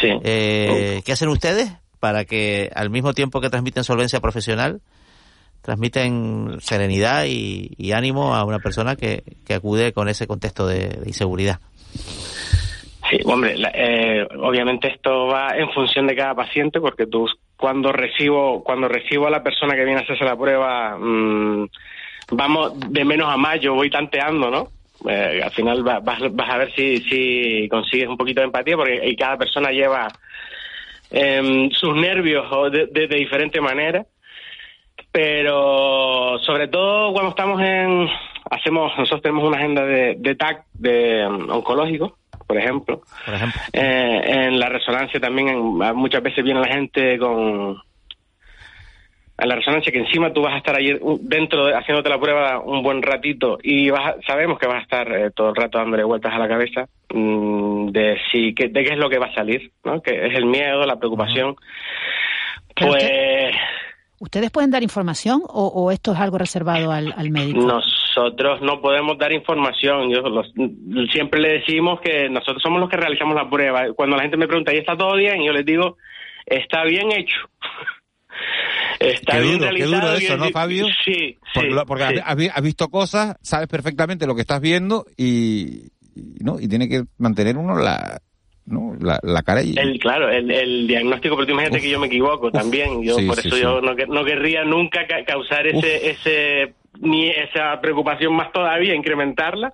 [0.00, 0.08] Sí.
[0.22, 4.80] Eh, ¿Qué hacen ustedes para que al mismo tiempo que transmiten solvencia profesional,
[5.62, 9.22] transmiten serenidad y, ánimo a una persona que,
[9.54, 11.60] acude con ese contexto de, inseguridad?
[13.10, 17.26] Sí, hombre, eh, obviamente esto va en función de cada paciente porque tú
[17.60, 21.68] cuando recibo cuando recibo a la persona que viene a hacerse la prueba mmm,
[22.32, 24.68] vamos de menos a más yo voy tanteando no
[25.08, 29.00] eh, al final vas, vas, a ver si, si consigues un poquito de empatía porque
[29.08, 30.08] y cada persona lleva
[31.10, 34.04] eh, sus nervios de, de, diferente manera.
[35.10, 38.08] Pero sobre todo cuando estamos en
[38.50, 42.16] hacemos nosotros tenemos una agenda de, de TAC de um, oncológico
[42.50, 43.02] por ejemplo.
[43.72, 45.56] Eh, en la resonancia también
[45.94, 47.80] muchas veces viene la gente con
[49.38, 52.82] en la resonancia que encima tú vas a estar ahí dentro haciéndote la prueba un
[52.82, 56.34] buen ratito y vas sabemos que vas a estar eh, todo el rato dándole vueltas
[56.34, 59.70] a la cabeza mm, de si que, de qué es lo que va a salir,
[59.84, 60.02] ¿no?
[60.02, 61.54] Que es el miedo, la preocupación.
[62.74, 63.54] Pues
[64.20, 67.60] ¿Ustedes pueden dar información o, esto es algo reservado al, al médico?
[68.14, 70.10] nosotros no podemos dar información.
[70.10, 70.22] Yo
[71.10, 73.86] siempre le decimos que nosotros somos los que realizamos la prueba.
[73.94, 75.42] Cuando la gente me pregunta, ¿y está todo bien?
[75.42, 75.96] Yo les digo,
[76.44, 77.38] está bien hecho.
[79.00, 79.90] está bien duro, realizado.
[79.90, 80.86] Qué duro eso, ¿no, Fabio?
[81.02, 81.38] Sí,
[81.86, 85.92] porque, Has, visto cosas, sabes perfectamente lo que estás viendo y,
[86.40, 86.60] ¿no?
[86.60, 88.20] y tiene que mantener uno la,
[88.70, 88.96] ¿no?
[89.00, 89.74] La, cara y...
[89.76, 93.02] El, claro, el, diagnóstico, pero tú imagínate que yo me equivoco también.
[93.02, 98.52] Yo por eso yo no, no, querría nunca causar ese, ese ni esa preocupación más
[98.52, 99.72] todavía, incrementarla.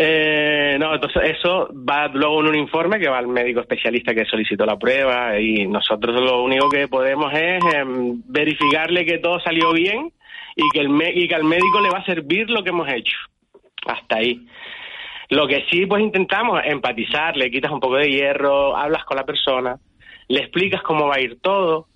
[0.00, 4.24] Eh, no, entonces eso va luego en un informe que va al médico especialista que
[4.26, 9.72] solicitó la prueba y nosotros lo único que podemos es em, verificarle que todo salió
[9.72, 10.12] bien
[10.54, 13.16] y que, el y que al médico le va a servir lo que hemos hecho.
[13.86, 14.46] Hasta ahí.
[15.30, 19.24] Lo que sí, pues intentamos empatizar, le quitas un poco de hierro, hablas con la
[19.24, 19.76] persona,
[20.28, 21.86] le explicas cómo va a ir todo.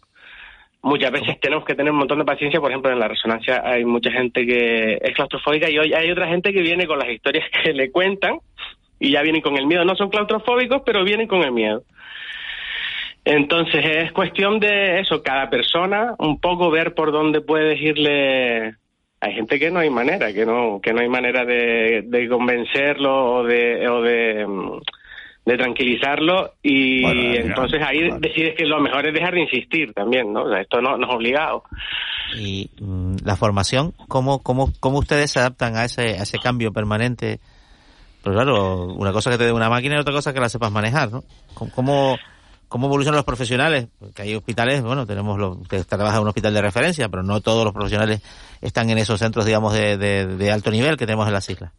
[0.83, 3.85] Muchas veces tenemos que tener un montón de paciencia, por ejemplo, en la resonancia hay
[3.85, 7.47] mucha gente que es claustrofóbica y hoy hay otra gente que viene con las historias
[7.63, 8.39] que le cuentan
[8.99, 9.85] y ya vienen con el miedo.
[9.85, 11.85] No son claustrofóbicos, pero vienen con el miedo.
[13.25, 18.75] Entonces es cuestión de eso, cada persona un poco ver por dónde puedes irle
[19.23, 23.45] hay gente que no hay manera, que no, que no hay manera de, convencerlo o
[23.45, 24.81] de, o de, mm,
[25.47, 27.05] de tranquilizarlo y
[27.37, 30.53] entonces ahí decides que lo mejor es dejar de insistir también, ¿no?
[30.57, 31.63] esto no, no es obligado.
[32.37, 36.73] Y mm, la formación, ¿cómo, cómo, cómo ustedes se adaptan a ese, a ese cambio
[36.73, 37.39] permanente?
[38.25, 40.73] Pues claro, una cosa que te dé una máquina y otra cosa que la sepas
[40.73, 41.23] manejar, ¿no?
[41.55, 42.19] ¿Cómo, cómo
[42.87, 46.63] evolucionan los profesionales, porque hay hospitales, bueno, tenemos los, usted trabaja en un hospital de
[46.63, 48.23] referencia, pero no todos los profesionales
[48.61, 51.73] están en esos centros, digamos, de, de, alto nivel que tenemos en las islas.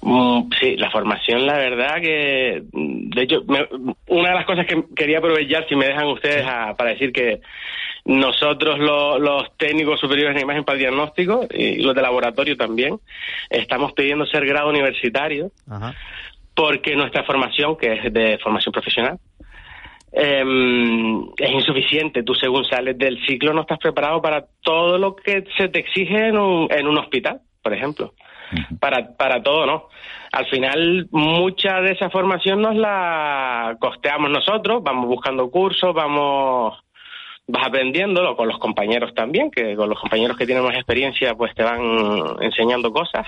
[0.00, 3.42] Mm, sí, la formación, la verdad que, de hecho,
[4.08, 6.44] una de las cosas que quería aprovechar, si me dejan ustedes,
[6.76, 7.40] para decir que
[8.04, 12.98] nosotros los técnicos superiores en imagen para el diagnóstico y los de laboratorio también,
[13.48, 15.52] estamos pidiendo ser grado universitario,
[16.54, 19.18] porque nuestra formación, que es de formación profesional,
[20.16, 20.44] eh,
[21.36, 22.22] es insuficiente.
[22.22, 26.28] Tú según sales del ciclo no estás preparado para todo lo que se te exige
[26.28, 28.14] en un, en un hospital, por ejemplo.
[28.78, 29.88] Para, para todo, ¿no?
[30.30, 36.78] Al final, mucha de esa formación nos la costeamos nosotros, vamos buscando cursos, vamos
[37.46, 41.54] vas aprendiéndolo con los compañeros también, que con los compañeros que tienen más experiencia pues
[41.54, 41.80] te van
[42.40, 43.26] enseñando cosas.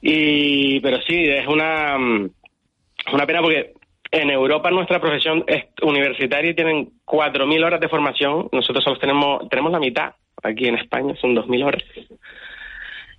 [0.00, 3.74] Y pero sí, es una una pena porque
[4.12, 8.48] en Europa nuestra profesión es universitaria y tienen 4.000 horas de formación.
[8.52, 10.12] Nosotros solo tenemos, tenemos la mitad.
[10.42, 11.82] Aquí en España son 2.000 horas.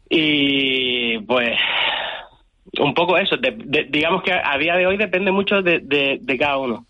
[0.10, 1.58] Y pues
[2.80, 3.38] un poco eso.
[3.90, 6.86] digamos que a día de hoy depende mucho de, de, cada uno.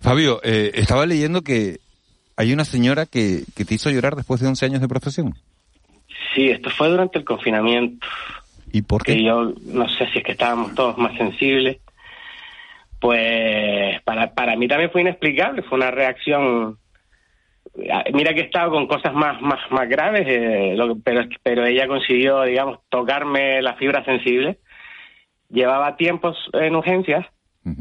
[0.00, 1.78] Fabio, eh, estaba leyendo que
[2.36, 5.34] hay una señora que, que te hizo llorar después de 11 años de profesión.
[6.34, 8.06] Sí, esto fue durante el confinamiento.
[8.72, 9.14] ¿Y por qué?
[9.14, 11.78] Que yo no sé si es que estábamos todos más sensibles
[13.00, 16.78] pues para, para mí también fue inexplicable, fue una reacción
[18.14, 22.42] mira que he estado con cosas más más más graves eh, pero pero ella consiguió
[22.42, 24.58] digamos tocarme la fibra sensible.
[25.48, 27.26] Llevaba tiempos en urgencias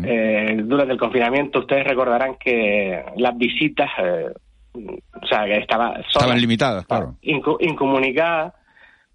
[0.04, 4.34] eh, durante el confinamiento ustedes recordarán que las visitas eh,
[4.74, 7.16] o sea que estaba estaban limitadas claro.
[7.22, 8.54] Incomunicadas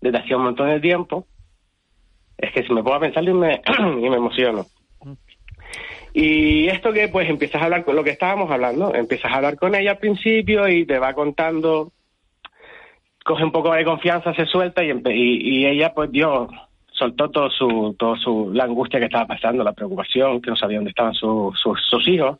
[0.01, 1.27] desde hacía un montón de tiempo.
[2.39, 4.65] Es que si me pongo a pensar y me, y me emociono
[6.13, 9.57] y esto que pues empiezas a hablar con lo que estábamos hablando, empiezas a hablar
[9.57, 11.93] con ella al principio y te va contando,
[13.25, 16.49] coge un poco de confianza, se suelta y, y, ella pues dio,
[16.93, 20.79] soltó todo su, todo su, la angustia que estaba pasando, la preocupación, que no sabía
[20.79, 22.39] dónde estaban sus sus hijos.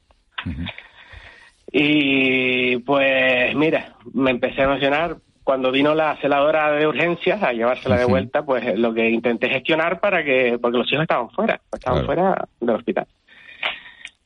[1.73, 5.17] Y pues mira, me empecé a emocionar.
[5.45, 9.99] Cuando vino la celadora de urgencias a llevársela de vuelta, pues lo que intenté gestionar
[9.99, 13.07] para que, porque los hijos estaban fuera, estaban fuera del hospital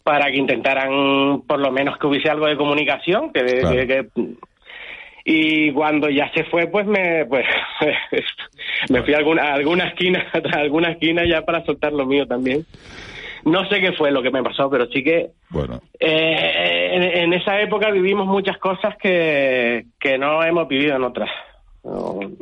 [0.04, 4.06] para que intentaran por lo menos que hubiese algo de comunicación que,
[5.24, 7.46] y cuando ya se fue pues me pues
[8.90, 12.64] me fui a alguna, alguna esquina a alguna esquina ya para soltar lo mío también.
[13.46, 15.80] No sé qué fue lo que me pasó pero sí que bueno.
[15.98, 21.30] eh, en, esa época vivimos muchas cosas que, que no hemos vivido en otras.
[21.82, 22.36] Bueno,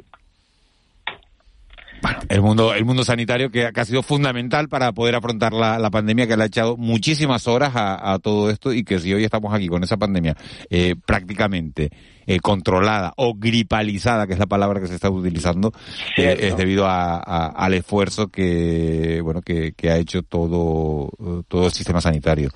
[2.33, 6.35] el mundo, el mundo sanitario que, ha sido fundamental para poder afrontar la, pandemia, que
[6.35, 9.85] le ha echado muchísimas horas a, todo esto y que si hoy estamos aquí con
[9.85, 10.35] esa pandemia
[10.71, 11.91] eh, prácticamente
[12.27, 15.75] eh, controlada o gripalizada, que es la palabra que se está utilizando,
[16.17, 21.11] eh, es debido a, al esfuerzo que, bueno, que, que ha hecho todo,
[21.49, 22.49] todo el sistema sanitario.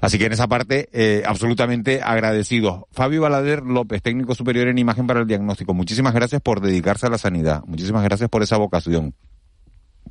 [0.00, 2.84] Así que en esa parte, eh, absolutamente agradecidos.
[2.92, 5.74] Fabio Balader López, técnico superior en imagen para el diagnóstico.
[5.74, 7.62] Muchísimas gracias por dedicarse a la sanidad.
[7.66, 9.14] Muchísimas gracias por esa vocación.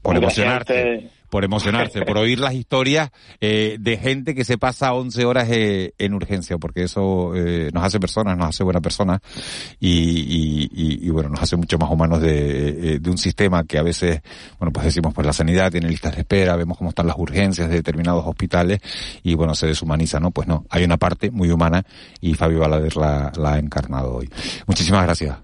[0.02, 3.12] Por emocionarte por emocionarse, por oír las historias
[3.42, 7.84] eh, de gente que se pasa 11 horas eh, en urgencia, porque eso eh, nos
[7.84, 9.20] hace personas, nos hace buena persona
[9.78, 13.84] y, y, y, bueno, nos hace mucho más humanos de, de, un sistema que a
[13.84, 14.22] veces,
[14.60, 17.68] bueno, pues decimos, pues la sanidad tiene listas de espera, vemos cómo están las urgencias
[17.68, 18.80] de determinados hospitales
[19.22, 20.32] y bueno, se deshumaniza, ¿no?
[20.32, 21.84] Pues no, hay una parte muy humana
[22.22, 24.30] y Fabio Balader la, la ha encarnado hoy.
[24.68, 25.38] Muchísimas gracias.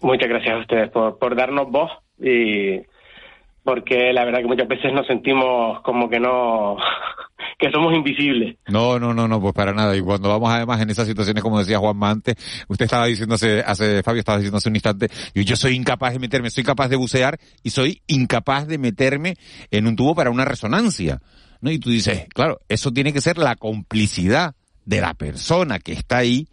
[0.00, 2.80] Muchas gracias a ustedes por, por darnos voz y
[3.64, 6.76] porque la verdad que muchas veces nos sentimos como que no
[7.58, 8.56] que somos invisibles.
[8.68, 9.96] No, no, no, no, pues para nada.
[9.96, 12.36] Y cuando vamos además en esas situaciones, como decía Juan antes,
[12.68, 16.14] usted estaba diciendo hace, hace, Fabio estaba diciendo hace un instante, yo, yo soy incapaz
[16.14, 19.36] de meterme, soy capaz de bucear y soy incapaz de meterme
[19.70, 21.20] en un tubo para una resonancia.
[21.60, 21.70] ¿No?
[21.70, 24.54] Y tú dices, claro, eso tiene que ser la complicidad
[24.86, 26.48] de la persona que está ahí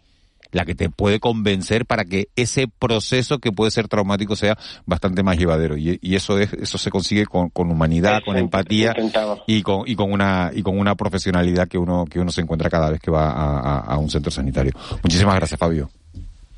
[0.52, 5.22] la que te puede convencer para que ese proceso que puede ser traumático sea bastante
[5.22, 8.94] más llevadero y, eso es eso se consigue con, humanidad con empatía
[9.46, 12.70] y con y con una y con una profesionalidad que uno que uno se encuentra
[12.70, 14.72] cada vez que va a un centro sanitario
[15.02, 15.90] muchísimas gracias Fabio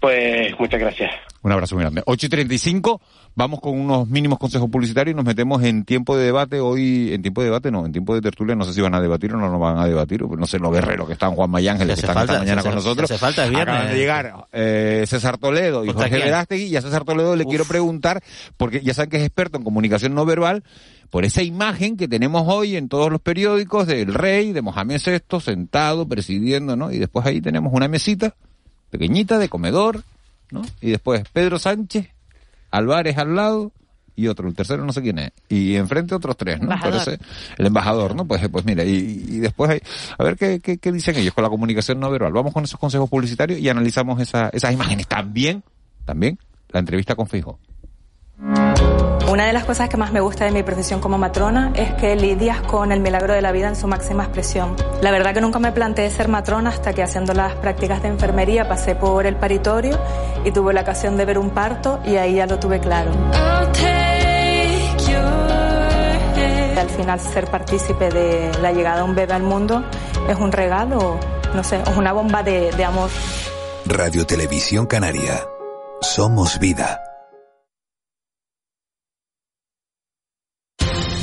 [0.00, 1.10] pues muchas gracias.
[1.42, 2.02] Un abrazo muy grande.
[2.04, 3.00] 8 y 35,
[3.34, 6.60] vamos con unos mínimos consejos publicitarios y nos metemos en tiempo de debate.
[6.60, 9.00] Hoy, en tiempo de debate no, en tiempo de tertulia, no sé si van a
[9.00, 10.22] debatir o no nos van a debatir.
[10.22, 13.10] No sé, los guerreros que están, Juan Mayángeles, que están esta mañana con nosotros.
[13.10, 16.64] Hace falta Acaban de llegar eh, César Toledo y Jorge Verástegui.
[16.64, 18.22] Y a César Toledo le quiero preguntar,
[18.56, 20.62] porque ya saben que es experto en comunicación no verbal,
[21.10, 25.40] por esa imagen que tenemos hoy en todos los periódicos del rey, de Mohamed VI,
[25.40, 26.92] sentado, presidiendo, ¿no?
[26.92, 28.34] Y después ahí tenemos una mesita
[28.90, 30.04] pequeñita de comedor,
[30.50, 30.62] ¿no?
[30.80, 32.08] Y después Pedro Sánchez,
[32.70, 33.72] Álvarez al lado
[34.16, 36.70] y otro, el tercero no sé quién es, y enfrente otros tres, ¿no?
[37.56, 38.26] el embajador, ¿no?
[38.26, 39.80] Pues, pues mira, y, después hay,
[40.18, 42.32] a ver qué, qué, dicen ellos con la comunicación no verbal.
[42.32, 45.06] Vamos con esos consejos publicitarios y analizamos esa, esas imágenes.
[45.06, 45.62] También,
[46.04, 47.58] también, la entrevista con Fijo.
[49.30, 52.16] Una de las cosas que más me gusta de mi profesión como matrona es que
[52.16, 54.74] lidias con el milagro de la vida en su máxima expresión.
[55.02, 58.68] La verdad que nunca me planteé ser matrona hasta que haciendo las prácticas de enfermería
[58.68, 59.96] pasé por el paritorio
[60.44, 63.12] y tuve la ocasión de ver un parto y ahí ya lo tuve claro.
[66.76, 69.84] Al final ser partícipe de la llegada de un bebé al mundo
[70.28, 71.20] es un regalo,
[71.54, 73.10] no sé, es una bomba de, de amor.
[73.86, 75.40] Radio Televisión Canaria.
[76.00, 77.09] Somos vida.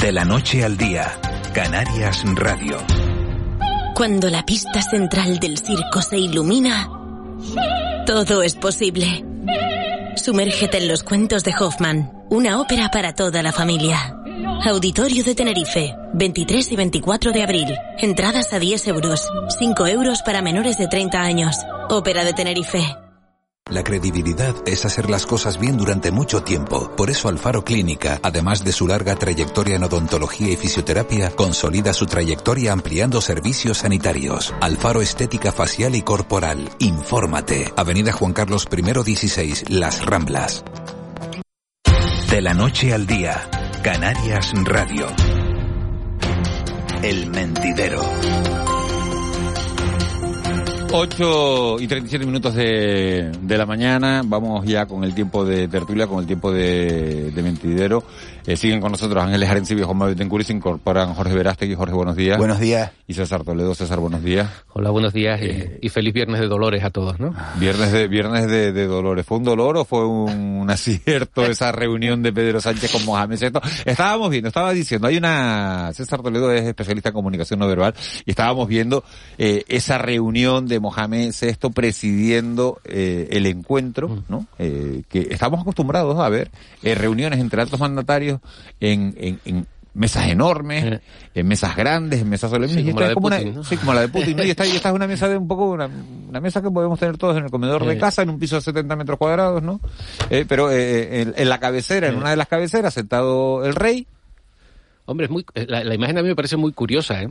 [0.01, 1.19] De la noche al día,
[1.53, 2.77] Canarias Radio.
[3.95, 6.87] Cuando la pista central del circo se ilumina,
[8.05, 9.25] todo es posible.
[10.15, 14.15] Sumérgete en los cuentos de Hoffman, una ópera para toda la familia.
[14.65, 17.75] Auditorio de Tenerife, 23 y 24 de abril.
[17.97, 19.27] Entradas a 10 euros,
[19.57, 21.57] 5 euros para menores de 30 años.
[21.89, 23.06] Ópera de Tenerife.
[23.69, 26.89] La credibilidad es hacer las cosas bien durante mucho tiempo.
[26.95, 32.05] Por eso Alfaro Clínica, además de su larga trayectoria en odontología y fisioterapia, consolida su
[32.05, 34.53] trayectoria ampliando servicios sanitarios.
[34.61, 36.69] Alfaro Estética Facial y Corporal.
[36.79, 37.73] Infórmate.
[37.75, 40.63] Avenida Juan Carlos I 16, Las Ramblas.
[42.29, 43.49] De la noche al día,
[43.83, 45.07] Canarias Radio.
[47.01, 48.01] El mentidero.
[50.91, 56.07] 8 y 37 minutos de, de la mañana, vamos ya con el tiempo de tertulia,
[56.07, 58.03] con el tiempo de, de mentidero.
[58.47, 61.75] Eh, siguen con nosotros Ángeles Arencibio y Juan Manuel Betancourt se incorporan Jorge Verástegui.
[61.75, 62.37] Jorge, buenos días.
[62.37, 62.93] Buenos días.
[63.05, 63.75] Y César Toledo.
[63.75, 64.49] César, buenos días.
[64.71, 65.41] Hola, buenos días
[65.81, 67.35] y, feliz Viernes de Dolores a todos, ¿no?
[67.59, 69.25] Viernes de Viernes de, de Dolores.
[69.25, 73.59] ¿Fue un dolor o fue un, acierto esa reunión de Pedro Sánchez con Mohamed VI?
[73.83, 75.91] Estábamos viendo, estaba diciendo, hay una...
[75.93, 77.95] César Toledo es especialista en comunicación no verbal
[78.25, 79.03] y estábamos viendo
[79.37, 84.47] eh, esa reunión de Mohamed VI presidiendo eh, el encuentro, ¿no?
[84.57, 86.49] Eh, que estamos acostumbrados a ver
[86.83, 88.36] eh, reuniones entre altos mandatarios
[88.79, 89.67] en, en, en
[89.97, 91.01] mesas enormes,
[91.33, 92.77] en mesas grandes, en mesas solemnes.
[92.77, 94.39] Sí, como, la de Putin, una, sí, como la de Putin.
[94.39, 95.89] Y esta, y esta es una mesa de un poco, una,
[96.29, 98.61] una, mesa que podemos tener todos en el comedor de casa, en un piso de
[98.61, 99.81] 70 metros cuadrados, ¿no?
[100.29, 104.07] Eh, pero eh, en, en, la cabecera, en una de las cabeceras, sentado el rey.
[105.05, 107.29] Hombre, es muy, la, la imagen a mí me parece muy curiosa, ¿eh?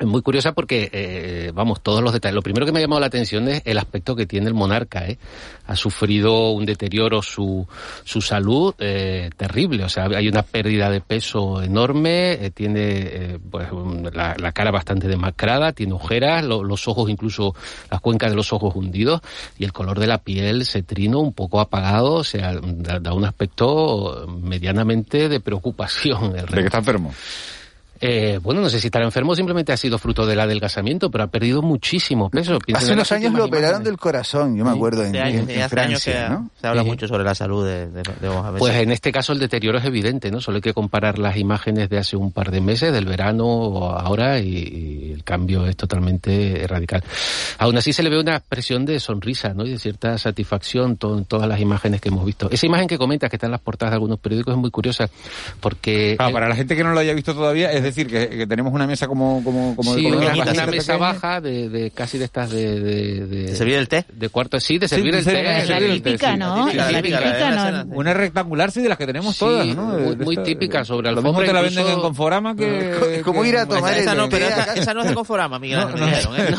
[0.00, 2.34] Es muy curiosa porque, eh, vamos, todos los detalles.
[2.34, 5.06] Lo primero que me ha llamado la atención es el aspecto que tiene el monarca.
[5.06, 5.18] ¿eh?
[5.66, 7.66] Ha sufrido un deterioro su,
[8.04, 9.84] su salud eh, terrible.
[9.84, 13.68] O sea, hay una pérdida de peso enorme, eh, tiene eh, pues,
[14.12, 17.54] la, la, cara bastante demacrada, tiene ojeras, lo, los ojos, incluso
[17.90, 19.20] las cuencas de los ojos hundidos,
[19.58, 22.14] y el color de la piel se trino un poco apagado.
[22.14, 26.36] O sea, da, da un aspecto medianamente de preocupación.
[26.36, 27.12] El ¿De que está enfermo?
[28.00, 31.26] Eh, bueno, no sé si estará enfermo simplemente ha sido fruto del adelgazamiento, pero ha
[31.28, 32.58] perdido muchísimo peso.
[32.58, 35.78] Pienso Hace unos años lo operaron del corazón, yo me acuerdo, en, Hace años, en-
[35.78, 36.50] años ¿no?
[36.60, 36.88] se habla Sí.
[36.88, 38.58] mucho sobre la salud de, de, de Mohamed.
[38.58, 40.40] Pues en este caso el deterioro es evidente, ¿no?
[40.40, 43.90] Solo hay que comparar las imágenes de hace un par de meses, del verano o
[43.92, 44.48] ahora, y,
[45.08, 47.02] y el cambio es totalmente radical.
[47.58, 49.64] Aún así se le ve una expresión de sonrisa, ¿no?
[49.66, 52.48] Y de cierta satisfacción to- en todas las imágenes que hemos visto.
[52.50, 55.08] Esa imagen que comentas, que está en las portadas de algunos periódicos, es muy curiosa,
[55.60, 56.16] porque...
[56.18, 58.72] Ah, para la gente que no lo haya visto todavía, es decir, que, que tenemos
[58.72, 60.96] una mesa como, como, como sí, de una, mesa pequeña.
[60.96, 62.80] baja de, de casi de estas de...
[62.80, 64.04] ¿De, de, servir el té?
[64.12, 65.42] De cuarto, sí, de servir el té.
[65.42, 66.66] La la típica, ¿no?
[67.90, 69.84] Una rectangular, sí, de las que tenemos Sí, todas, ¿no?
[69.86, 73.20] muy- De muy esta- típica sobre Lo mismo alfombra, te la venden en Conforama que...
[73.24, 76.54] ¿Cómo ir a tomar esa, no, pero esa, es de Conforama, Miguel, No, ¿eh?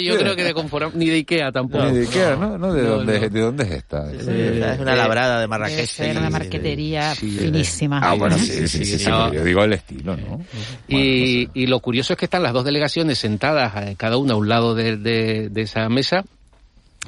[0.04, 1.84] Yo creo que de Conforama, ni de Ikea tampoco.
[1.84, 2.58] Ni de Ikea, ¿no?
[2.58, 2.72] ¿no?
[2.72, 3.28] ¿De, No, dónde.
[3.28, 4.10] ¿De dónde es esta?
[4.12, 5.86] Es una labrada de Marrakech.
[5.86, 8.00] Ser una marquetería finísima.
[8.02, 8.42] Ah, bueno, ¿no?
[8.42, 10.40] sí, sí, sí, yo digo el estilo, ¿no?
[10.88, 14.36] Y, y lo curioso es que están las dos delegaciones sentadas, eh, cada una a
[14.36, 16.24] un lado de, de- de esa mesa.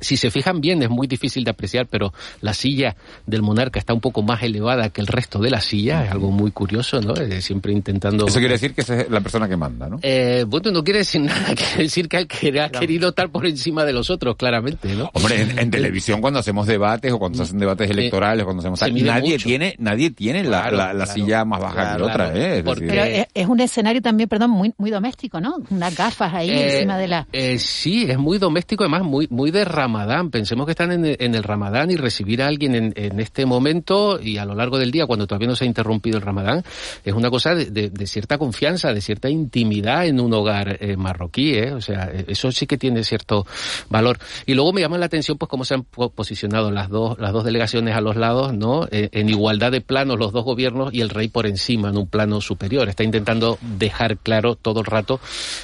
[0.03, 2.95] Si se fijan bien, es muy difícil de apreciar, pero la silla
[3.27, 6.31] del monarca está un poco más elevada que el resto de la silla, es algo
[6.31, 7.15] muy curioso, ¿no?
[7.15, 8.27] Eh, siempre intentando...
[8.27, 9.99] Eso quiere decir que esa es la persona que manda, ¿no?
[10.03, 13.85] Eh, bueno, no quiere decir nada, quiere decir que, que ha querido estar por encima
[13.85, 15.11] de los otros, claramente, ¿no?
[15.15, 18.81] Hombre, en, en televisión cuando hacemos debates o cuando se hacen debates electorales, cuando hacemos
[19.03, 19.47] nadie mucho.
[19.47, 21.13] tiene nadie tiene la, Claro, la, la claro.
[21.13, 22.37] silla más baja Claro, que otra, claro.
[22.41, 22.59] ¿eh?
[22.59, 25.57] Es Porque- decir, Pero es, es un escenario también, perdón, muy muy doméstico, ¿no?
[25.71, 27.27] Unas gafas ahí Eh, encima de la...
[27.33, 30.31] eh, sí, es muy doméstico, además muy muy de Ramadán.
[30.31, 34.39] Pensemos que están en, el- Ramadán y recibir a alguien en, en este momento y
[34.39, 36.65] a lo largo del día, cuando todavía no se ha interrumpido el Ramadán,
[37.05, 41.55] es una cosa de, de- cierta confianza, de cierta intimidad en un hogar eh, marroquí,
[41.55, 41.73] ¿eh?
[41.73, 43.47] O sea, eh, eso sí que tiene cierto
[43.91, 44.19] valor.
[44.47, 47.33] Y luego me llama la atención, pues, cómo se han po- posicionado las dos las
[47.33, 48.87] dos delegaciones a los lados, ¿no?
[48.91, 52.41] En igualdad de planos los dos gobiernos y el rey por encima, en un plano
[52.41, 52.89] superior.
[52.89, 55.21] Está intentando dejar claro todo el rato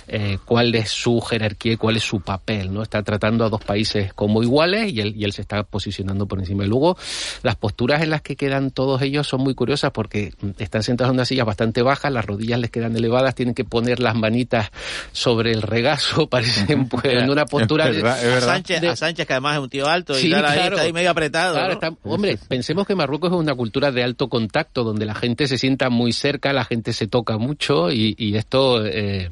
[0.07, 2.83] eh, cuál es su jerarquía y cuál es su papel, ¿no?
[2.83, 6.39] Está tratando a dos países como iguales y él, y él se está posicionando por
[6.39, 6.65] encima.
[6.65, 6.97] Y luego,
[7.43, 11.11] las posturas en las que quedan todos ellos son muy curiosas porque mm, están sentados
[11.11, 14.71] en unas sillas bastante bajas, las rodillas les quedan elevadas, tienen que poner las manitas
[15.13, 19.57] sobre el regazo, parecen pues, en una postura de- a, Sánchez, a Sánchez, que además
[19.57, 21.55] es un tío alto y Sí, ahí está ahí medio apretado.
[21.55, 21.73] Claro, ¿no?
[21.75, 25.59] está- hombre, pensemos que Marruecos es una cultura de alto contacto, donde la gente se
[25.59, 29.31] sienta muy cerca, la gente se toca mucho y, y esto eh,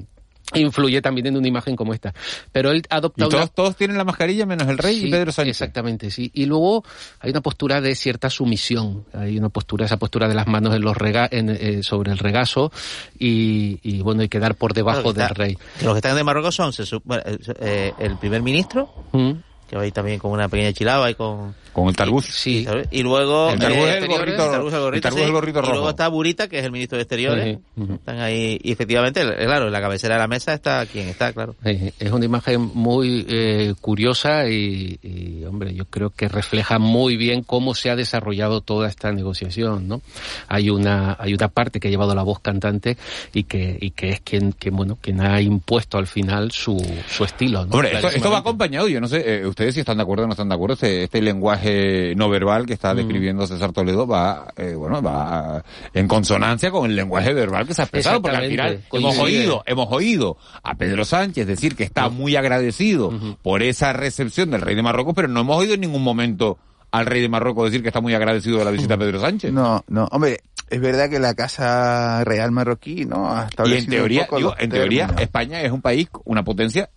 [0.54, 2.14] influye también en una imagen como esta.
[2.52, 3.46] Pero él ha y todos, una...
[3.48, 5.50] todos tienen la mascarilla menos el rey Sí, y Pedro Sánchez.
[5.50, 6.30] Exactamente, sí.
[6.34, 6.84] Y luego
[7.20, 9.04] hay una postura de cierta sumisión.
[9.12, 12.18] Hay una postura, esa postura de las manos en los rega en, eh, sobre el
[12.18, 12.70] regazo
[13.18, 15.58] y, y, bueno, hay que dar por debajo Claro, que del está- rey.
[15.82, 19.32] Los que están de Marruecos son se eh, eh, el primer ministro, Mm.
[19.68, 21.54] Que va ahí también con una pequeña chilaba y con...
[21.72, 22.24] Con el tarbuz.
[22.26, 22.64] Sí.
[22.64, 22.88] ¿sabes?
[22.90, 23.50] Y luego...
[23.50, 25.22] El tarbuz eh, es el gorrito- el tarbuz es el gorrito, el tarbuz sí.
[25.22, 25.90] es el gorrito Y luego rojo.
[25.90, 27.58] está Burita, que es el ministro de Exteriores.
[27.92, 31.32] Están ahí, y efectivamente, el- claro, en la cabecera de la mesa está quien está,
[31.34, 31.54] claro.
[31.64, 37.16] Eh, Es una imagen muy eh, curiosa y, y, hombre, yo creo que refleja muy
[37.18, 40.00] bien cómo se ha desarrollado toda esta negociación, ¿no?
[40.48, 42.96] Hay una hay una parte que ha llevado la voz cantante
[43.34, 46.76] y que y que es quien que bueno quien ha impuesto al final su,
[47.08, 47.72] su estilo, ¿no?
[47.74, 50.26] Hombre, esto, esto va acompañado, yo no sé, eh, ustedes si están de acuerdo o
[50.26, 52.96] no están de acuerdo, este, este lenguaje no verbal que está Mm.
[52.98, 57.80] describiendo César Toledo va, eh, bueno, va en consonancia con el lenguaje verbal que se
[57.80, 62.10] ha expresado, porque al final hemos oído, hemos oído a Pedro Sánchez decir que está
[62.10, 63.10] muy agradecido
[63.42, 66.58] por esa recepción del rey de Marruecos, pero no hemos oído en ningún momento
[66.90, 69.52] al rey de Marruecos decir que está muy agradecido de la visita a Pedro Sánchez.
[69.52, 73.30] No, no, hombre, es verdad que la Casa Real Marroquí, ¿no?
[73.34, 75.10] Ha Y establecido en teoría, un poco digo, en teoría.
[75.18, 76.90] España es un país, una potencia,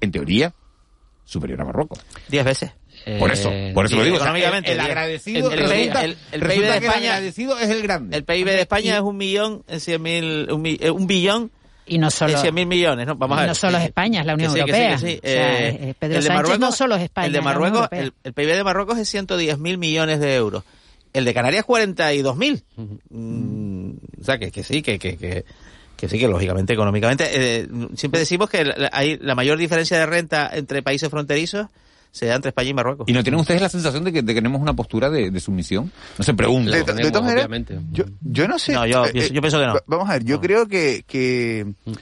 [0.00, 0.52] en teoría,
[1.24, 1.98] superior a Marruecos.
[2.28, 2.70] Diez veces.
[3.18, 4.16] Por eso, por eso lo digo.
[4.16, 7.10] o sea, economicamente, el, agradecido, El- el resulta, PIB el- el resulta PIB de España-
[7.14, 8.16] agradecido es el grande.
[8.16, 11.50] El PIB de España es un millón en cien mil, un, eh, un billón
[11.86, 13.14] Y no solo, mil millones, ¿no?
[13.16, 13.48] Vamos a y ver.
[13.48, 15.20] no solo es España, es la Unión Que sí, que sí, que sí.
[15.22, 17.26] O sea, Eh, eh, Pedro el de Sánchez no Marruecos- solo es España.
[17.26, 20.64] El de Marruecos, el, el PIB de Marruecos es 110 mil millones de euros.
[21.12, 22.64] El de Canarias 42 mil.
[23.10, 25.44] Mm, o sea, que, que sí, que, que,
[25.96, 27.24] que, sí, que lógicamente, económicamente.
[27.32, 31.66] eh, siempre decimos que la, hay la mayor diferencia de renta entre países fronterizos
[32.10, 33.08] se da entre España y Marruecos.
[33.08, 35.40] ¿Y no tienen ustedes la sensación de que, de que tenemos una postura de, de
[35.40, 35.90] sumisión?
[36.16, 36.70] No se pregunta.
[36.70, 37.48] De, de todas maneras,
[37.90, 38.72] yo, yo no sé.
[38.72, 39.74] No, yo eh, pienso- eh, yo pienso que no.
[39.74, 41.92] va- Vamos a ver, yo creo que, que eh, eh,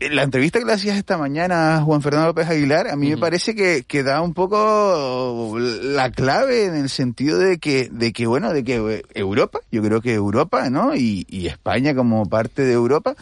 [0.00, 3.16] la entrevista que le hacías esta mañana a Juan Fernando López Aguilar, a mí me
[3.16, 8.26] parece que, que da un poco la clave en el sentido de que, de que
[8.26, 10.94] bueno, de que eh, Europa, yo creo que Europa, ¿no?
[10.94, 13.14] Y, y España como parte de Europa,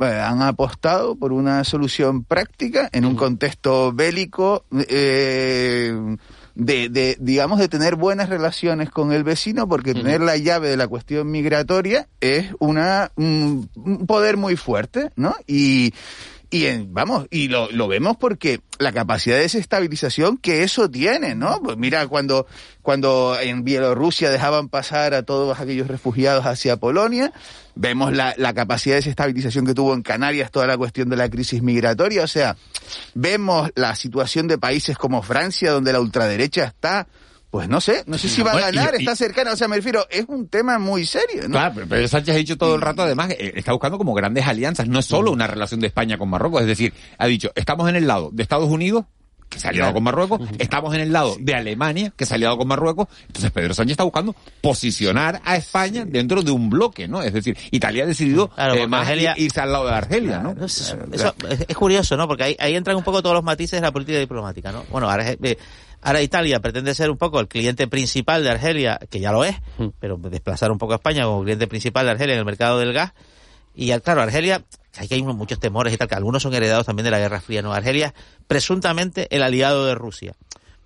[0.00, 6.16] eh, han apostado por una solución práctica en un contexto bélico, eh,
[6.60, 10.76] de, de, digamos, de tener buenas relaciones con el vecino, porque tener la llave de
[10.76, 15.34] la cuestión migratoria es una, un, un poder muy fuerte, ¿no?
[15.46, 15.94] Y,
[16.50, 21.36] y en, vamos, y lo, lo vemos porque la capacidad de desestabilización que eso tiene,
[21.36, 21.60] ¿no?
[21.62, 22.46] Pues mira, cuando,
[22.82, 27.32] cuando en Bielorrusia dejaban pasar a todos aquellos refugiados hacia Polonia,
[27.76, 31.30] vemos la, la capacidad de desestabilización que tuvo en Canarias toda la cuestión de la
[31.30, 32.56] crisis migratoria, o sea,
[33.14, 37.06] vemos la situación de países como Francia, donde la ultraderecha está
[37.50, 40.06] pues no sé, no sé si va a ganar, está cercana, o sea, me refiero,
[40.08, 41.50] es un tema muy serio, ¿no?
[41.50, 44.46] Claro, pero Pedro Sánchez ha dicho todo el rato, además, eh, está buscando como grandes
[44.46, 47.88] alianzas, no es solo una relación de España con Marruecos, es decir, ha dicho, estamos
[47.88, 49.04] en el lado de Estados Unidos,
[49.48, 52.36] que se ha aliado con Marruecos, estamos en el lado de Alemania, que se ha
[52.36, 57.08] aliado con Marruecos, entonces Pedro Sánchez está buscando posicionar a España dentro de un bloque,
[57.08, 57.20] ¿no?
[57.20, 60.52] Es decir, Italia ha decidido Claro, eh, más Argelia- irse al lado de Argelia, ¿no?
[60.64, 62.28] Eso, eso es, es curioso, ¿no?
[62.28, 64.84] Porque ahí, ahí entran un poco todos los matices de la política diplomática, ¿no?
[64.88, 65.58] Bueno, ahora, eh,
[66.02, 69.56] ahora Italia pretende ser un poco el cliente principal de Argelia, que ya lo es,
[69.98, 72.92] pero desplazar un poco a España como cliente principal de Argelia en el mercado del
[72.92, 73.12] gas.
[73.74, 74.64] Y claro, Argelia,
[74.96, 77.40] hay que hay muchos temores y tal, que algunos son heredados también de la Guerra
[77.40, 77.72] Fría, ¿no?
[77.72, 78.12] Argelia es
[78.46, 80.34] presuntamente el aliado de Rusia.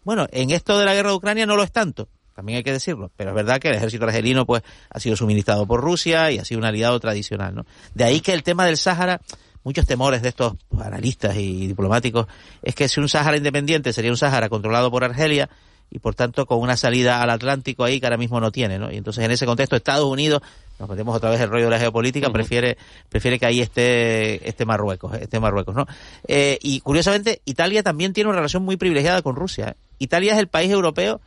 [0.05, 2.73] Bueno, en esto de la guerra de Ucrania no lo es tanto, también hay que
[2.73, 6.39] decirlo, pero es verdad que el ejército argelino pues ha sido suministrado por Rusia y
[6.39, 7.65] ha sido un aliado tradicional, ¿no?
[7.95, 9.21] De ahí que el tema del Sáhara,
[9.65, 12.27] muchos temores de estos analistas y diplomáticos,
[12.63, 15.49] es que si un Sáhara independiente sería un Sáhara controlado por Argelia
[15.91, 18.91] y por tanto con una salida al Atlántico ahí que ahora mismo no tiene, ¿no?
[18.93, 20.43] Y entonces en ese contexto Estados Unidos,
[20.79, 22.77] nos metemos otra vez el rollo de la geopolítica, prefiere,
[23.09, 25.87] prefiere que ahí esté, esté Marruecos, esté Marruecos, ¿no?
[26.27, 29.71] Eh, y curiosamente, Italia también tiene una relación muy privilegiada con Rusia.
[29.71, 29.75] ¿eh?
[29.99, 31.21] Italia es el país europeo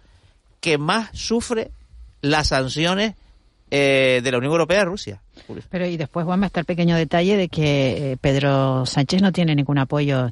[0.60, 1.72] que más sufre
[2.22, 3.16] las sanciones
[3.72, 5.22] eh, de la Unión Europea a Rusia.
[5.70, 9.56] Pero y después, Juanma, está el pequeño detalle de que eh, Pedro Sánchez no tiene
[9.56, 10.32] ningún apoyo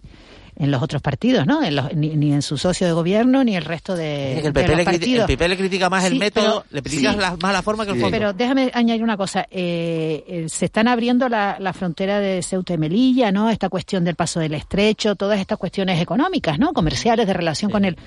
[0.57, 1.61] en los otros partidos, ¿no?
[1.63, 4.47] En los- ni, ni en su socio de gobierno, ni el resto de, Es que
[4.47, 5.27] el de PP, los le, criti- el partidos.
[5.27, 7.19] PP le critica más el método, pero- le critica sí.
[7.19, 8.11] la- más la forma que el fondo.
[8.17, 9.45] Pero déjame añadir una cosa.
[9.51, 13.49] Eh, eh, se están abriendo la, la frontera de Ceuta y Melilla, ¿no?
[13.49, 16.71] Esta cuestión del paso del estrecho, todas estas cuestiones económicas, ¿no?
[16.71, 17.97] Comerciales de relación con el.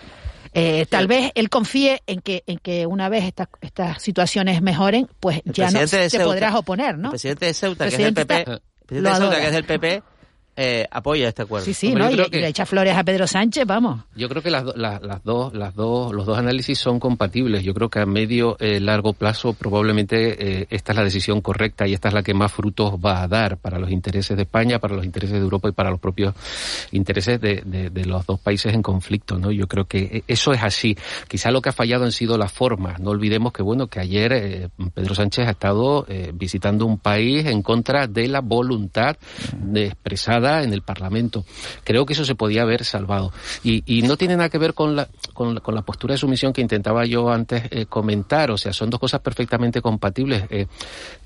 [0.52, 5.08] Eh, tal vez él confíe en que en que una vez estas estas situaciones mejoren,
[5.20, 7.08] pues El ya no te Ceuta- podrás oponer, ¿no?
[7.08, 9.52] El presidente de Ceuta, Presidente que es del PP, el presidente de Ceuta, que es
[9.52, 10.02] del PP,
[10.60, 11.64] eh, apoya este acuerdo.
[11.64, 12.10] Sí, sí, ¿no?
[12.10, 14.00] Y, y le echa flores a Pedro Sánchez, vamos.
[14.16, 17.62] Yo creo que las, do- las dos, las dos, los dos análisis son compatibles.
[17.62, 21.86] Yo creo que a medio eh, largo plazo probablemente eh, esta es la decisión correcta
[21.86, 24.80] y esta es la que más frutos va a dar para los intereses de España,
[24.80, 26.34] para los intereses de Europa y para los propios
[26.92, 29.38] intereses de, de- de los dos países en conflicto.
[29.38, 29.50] ¿no?
[29.52, 30.96] Yo creo que eh, eso es así.
[31.28, 32.98] Quizá lo que ha fallado han sido las formas.
[33.00, 37.46] No olvidemos que bueno que ayer eh, Pedro Sánchez ha estado eh, visitando un país
[37.46, 39.16] en contra de la voluntad
[39.56, 41.44] de- expresada en el Parlamento.
[41.84, 43.32] Creo que eso se podía haber salvado.
[43.62, 47.30] Y, no tiene nada que ver con la, con, postura de sumisión que intentaba yo
[47.30, 48.50] antes eh, comentar.
[48.50, 50.44] O sea, son dos cosas perfectamente compatibles.
[50.50, 50.66] Eh,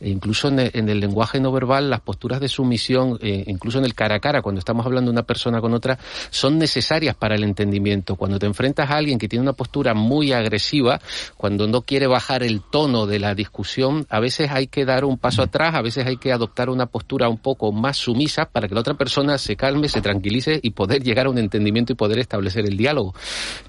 [0.01, 3.79] e incluso en el, en el lenguaje no verbal, las posturas de sumisión, eh, incluso
[3.79, 5.99] en el cara a cara, cuando estamos hablando de una persona con otra,
[6.31, 8.17] son necesarias para el entendimiento.
[8.17, 11.01] Cuando te enfrentas a alguien que tiene una postura muy agresiva,
[11.37, 15.19] cuando no quiere bajar el tono de la discusión, a veces hay que dar un
[15.19, 18.75] paso atrás, a veces hay que adoptar una postura un poco más sumisa para que
[18.75, 22.19] la otra persona se calme, se tranquilice y poder llegar a un entendimiento y poder
[22.19, 23.15] establecer el diálogo,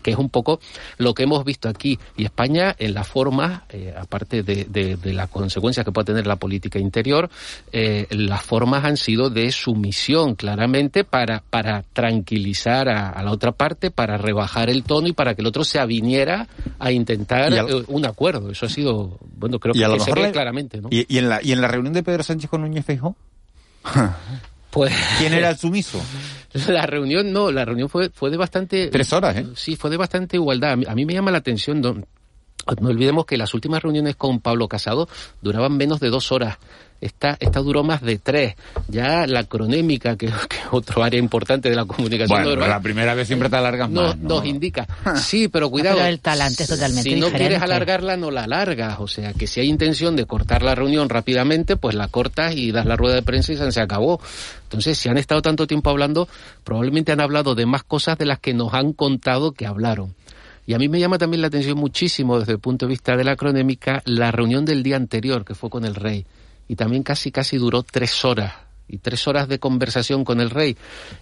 [0.01, 0.59] que es un poco
[0.97, 1.99] lo que hemos visto aquí.
[2.17, 6.25] Y España, en la forma, eh, aparte de, de- de las consecuencias que puede tener
[6.27, 7.29] la política interior,
[7.71, 13.51] eh, las formas han sido de sumisión, claramente, para, para tranquilizar a, a la otra
[13.51, 16.47] parte, para rebajar el tono y para que el otro se aviniera
[16.79, 18.49] a intentar a- eh, un acuerdo.
[18.51, 20.89] Eso ha sido, bueno, creo que, se ve la- claramente, ¿no?
[20.91, 23.15] ¿Y, y en la, ¿Y en la reunión de Pedro Sánchez con Núñez Feijóo?
[24.73, 26.01] Pues, ¿Quién era el sumiso?
[26.67, 28.87] La reunión no, la reunión fue, fue de bastante...
[28.87, 29.45] Tres horas, ¿eh?
[29.55, 30.71] Sí, fue de bastante igualdad.
[30.71, 34.15] A mí, a mí me llama la atención, no, no olvidemos que las últimas reuniones
[34.15, 35.07] con Pablo Casado
[35.41, 36.57] duraban menos de dos horas.
[37.01, 38.55] Esta, esta duró más de tres.
[38.87, 42.79] Ya la cronémica, que, que es otro área importante de la comunicación Bueno, verbal, la
[42.79, 44.17] primera vez siempre te alargas nos, más.
[44.17, 44.29] ¿no?
[44.29, 44.87] nos indica.
[45.15, 45.97] Sí, pero cuidado.
[45.97, 48.99] Pero el talante es totalmente Si no quieres alargarla, no la alargas.
[48.99, 52.71] O sea, que si hay intención de cortar la reunión rápidamente, pues la cortas y
[52.71, 54.21] das la rueda de prensa y se se acabó.
[54.63, 56.27] Entonces, si han estado tanto tiempo hablando,
[56.63, 60.15] probablemente han hablado de más cosas de las que nos han contado que hablaron.
[60.65, 63.23] Y a mí me llama también la atención muchísimo, desde el punto de vista de
[63.23, 66.25] la cronémica, la reunión del día anterior, que fue con el rey.
[66.67, 68.53] Y también casi, casi duró tres horas.
[68.87, 70.75] Y tres horas de conversación con el rey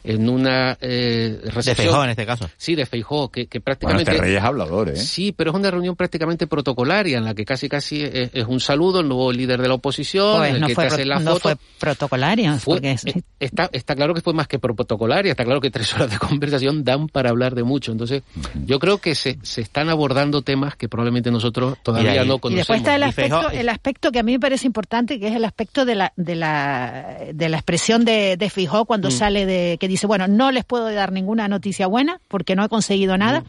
[0.04, 1.76] en una eh, recepción.
[1.76, 2.50] De Feijó, en este caso.
[2.58, 4.12] Sí, de Feijó, que, que Bueno, prácticamente...
[4.12, 4.96] este rey es hablador, ¿eh?
[4.98, 8.60] Sí, pero es una reunión prácticamente protocolaria en la que casi casi es, es un
[8.60, 11.06] saludo al nuevo líder de la oposición, Pues en el no que fue te hace
[11.06, 11.40] la no foto.
[11.42, 12.56] fue protocolaria.
[12.58, 15.70] Fue- porque es- eh, está, está claro que fue más que protocolaria, está claro que
[15.70, 17.92] tres horas de conversación dan para hablar de mucho.
[17.92, 18.24] Entonces,
[18.66, 22.36] yo creo que se, se están abordando temas que probablemente nosotros todavía Mira, y- no
[22.36, 22.68] Y conocemos.
[22.68, 25.36] después está el Y aspecto, el aspecto que a mí me parece importante, que es
[25.36, 29.12] el aspecto de la, de la, de la expresión de, de Fijó cuando Mm.
[29.12, 32.70] sale de, que dice, bueno, no les puedo dar ninguna noticia buena porque no he
[32.70, 33.44] conseguido nada,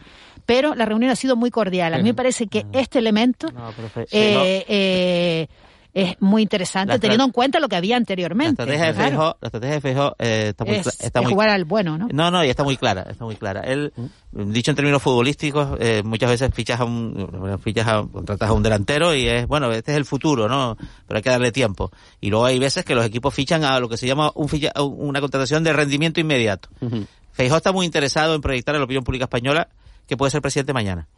[0.47, 1.95] pero la reunión ha sido muy cordial.
[1.95, 3.49] A mí me parece que este elemento
[4.11, 5.47] pero Fe- eh, eh,
[5.95, 8.63] es muy interesante La teniendo en cuenta lo que había La anteriormente.
[8.63, 9.09] estrategia de claro.
[9.11, 11.99] Feijó, la estrategia de Feijó, eh, está muy, Es está de muy jugar al bueno,
[11.99, 12.09] ¿no?
[12.13, 13.61] No, no, y está muy clara, está muy clara.
[13.61, 13.93] Él,
[14.33, 18.53] dicho en términos futbolísticos, eh, muchas veces fichas a un, bueno, fichas a, contratas a
[18.53, 20.77] un delantero y es, bueno, este es el futuro, ¿no?
[21.07, 21.91] Pero hay que darle tiempo.
[22.21, 24.73] Y luego hay veces que los equipos fichan a lo que se llama un ficha-
[24.83, 26.69] una contratación de rendimiento inmediato.
[27.33, 29.69] Feijó está muy interesado en proyectar a la opinión pública española
[30.07, 31.09] que puede ser presidente mañana.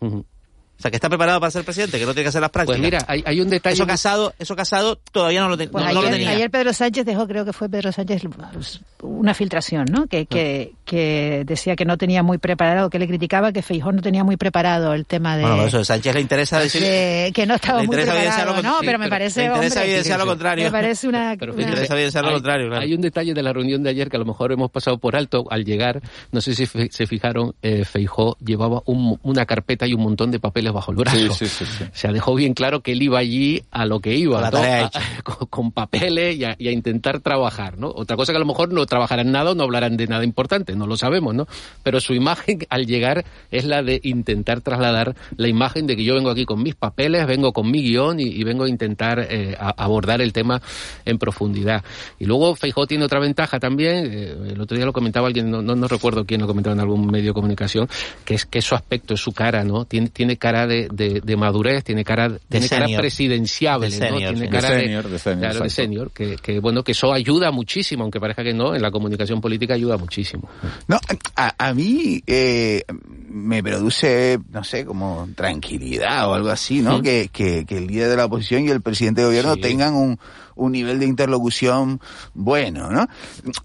[0.77, 2.81] O sea, que está preparado para ser presidente, que no tiene que hacer las prácticas.
[2.81, 3.75] Pues mira, hay, hay un detalle...
[3.75, 6.31] Eso casado, eso casado todavía no lo, te- Pues no- no lo ayer, tenía.
[6.31, 8.23] ayer Pedro Sánchez dejó, creo que fue Pedro Sánchez,
[8.53, 10.07] pues, una filtración, ¿no?
[10.09, 14.03] Que, que, que decía que no tenía muy preparado, que le criticaba que Feijón no
[14.03, 15.43] tenía muy preparado el tema de...
[15.45, 16.83] Bueno, eso a Sánchez le interesa decir...
[16.83, 18.79] de- que no estaba muy preparado, ¿no?
[18.81, 20.65] pero me parece, le interesa hombre, evidenciar lo contrario.
[20.65, 21.37] Me parece una...
[21.39, 22.83] Pero una- interesa evidenciar lo hay- contrario, claro.
[22.83, 25.15] Hay un detalle de la reunión de ayer que a lo mejor hemos pasado por
[25.17, 26.03] alto al llegar.
[26.33, 30.31] No sé si fe- se fijaron, eh, Feijó llevaba un- una carpeta y un montón
[30.31, 31.35] de papeles bajo el brazo.
[31.35, 34.43] Sí, sí, sí, dejó bien claro que él iba allí a lo que iba, Con
[34.43, 34.59] la ¿no?
[34.59, 37.89] tarea A- con, con papeles y a, y a intentar trabajar, ¿no?
[37.89, 40.75] Otra cosa que a lo mejor no trabajarán nada o no hablarán de nada importante,
[40.77, 41.47] no lo sabemos, ¿no?
[41.83, 46.15] Pero su imagen al llegar es la de intentar trasladar la imagen de que yo
[46.15, 49.57] vengo aquí con mis papeles, vengo con mi guion y, y vengo a intentar eh,
[49.59, 50.61] a- abordar el tema
[51.05, 51.83] en profundidad.
[52.19, 55.63] Y luego Feijó tiene otra ventaja también, eh, el otro día lo comentaba alguien, no,
[55.63, 57.89] no, no recuerdo quién lo comentaba en algún medio de comunicación,
[58.25, 59.85] que es que su aspecto, es su cara, ¿no?
[59.85, 64.17] Tiene, tiene cara de, de- de madurez, tiene cara, tiene cara presidenciable, De ¿no?
[64.19, 64.49] Tiene sí.
[64.49, 65.71] cara De senior, de senior, claro, de exacto.
[65.83, 69.41] senior, que, que bueno, que eso ayuda muchísimo, aunque parezca que no, en la comunicación
[69.41, 70.49] política ayuda muchísimo.
[70.89, 70.99] No,
[71.37, 72.83] a, a mí eh,
[73.29, 77.03] me produce, no sé, como tranquilidad o algo así, ¿no?
[77.03, 79.61] Que, que, que el líder de la oposición y el presidente de gobierno Sí.
[79.61, 80.19] tengan un,
[80.55, 82.01] un nivel de interlocución
[82.35, 83.07] bueno, ¿no?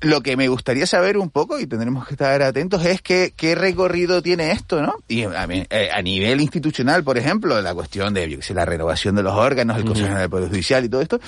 [0.02, 3.56] Lo que me gustaría saber un poco, y tendremos que estar atentos, es que, qué
[3.56, 4.96] recorrido tiene esto, ¿no?
[5.08, 9.34] Y a, eh, a nivel institucional, por ejemplo, la cuestión de, la renovación de los
[9.34, 11.20] órganos, el Consejo General del Poder Judicial y todo esto.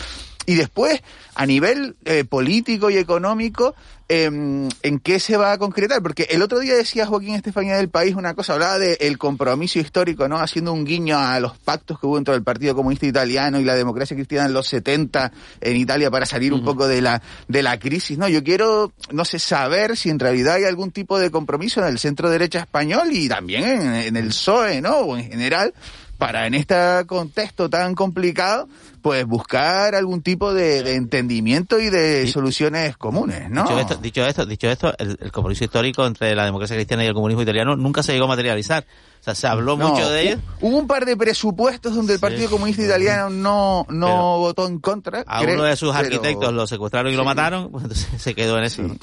[0.45, 1.01] Y después,
[1.35, 3.75] a nivel eh, político y económico,
[4.07, 6.01] em, ¿en qué se va a concretar?
[6.01, 10.27] Porque el otro día decía Joaquín Estefanía del País una cosa, hablaba del compromiso histórico,
[10.27, 10.39] ¿no?
[10.39, 13.75] Haciendo un guiño a los pactos que hubo entre el Partido Comunista Italiano y la
[13.75, 15.31] democracia cristiana en los 70
[15.61, 18.27] en Italia para salir un poco de la, de la crisis, ¿no?
[18.27, 21.99] Yo quiero, no sé, saber si en realidad hay algún tipo de compromiso en el
[21.99, 24.97] centro derecha español y también en, en el PSOE, ¿no?
[24.97, 25.73] O en general,
[26.21, 26.75] para en este
[27.07, 28.67] contexto tan complicado,
[29.01, 33.63] pues buscar algún tipo de, de entendimiento y de soluciones comunes, ¿no?
[33.63, 37.07] Dicho esto, dicho esto, dicho esto el, el compromiso histórico entre la democracia cristiana y
[37.07, 38.85] el comunismo italiano nunca se llegó a materializar.
[39.19, 40.37] O sea, se habló No, mucho de ello.
[40.37, 44.65] hu- Hubo un par de presupuestos donde el Partido Comunista Italiano no, no Pero votó
[44.67, 45.23] en contra.
[45.27, 48.33] A creo, uno de sus pero- arquitectos lo secuestraron y lo mataron, pues entonces se
[48.33, 48.81] quedó en eso.
[48.81, 48.95] ¿no?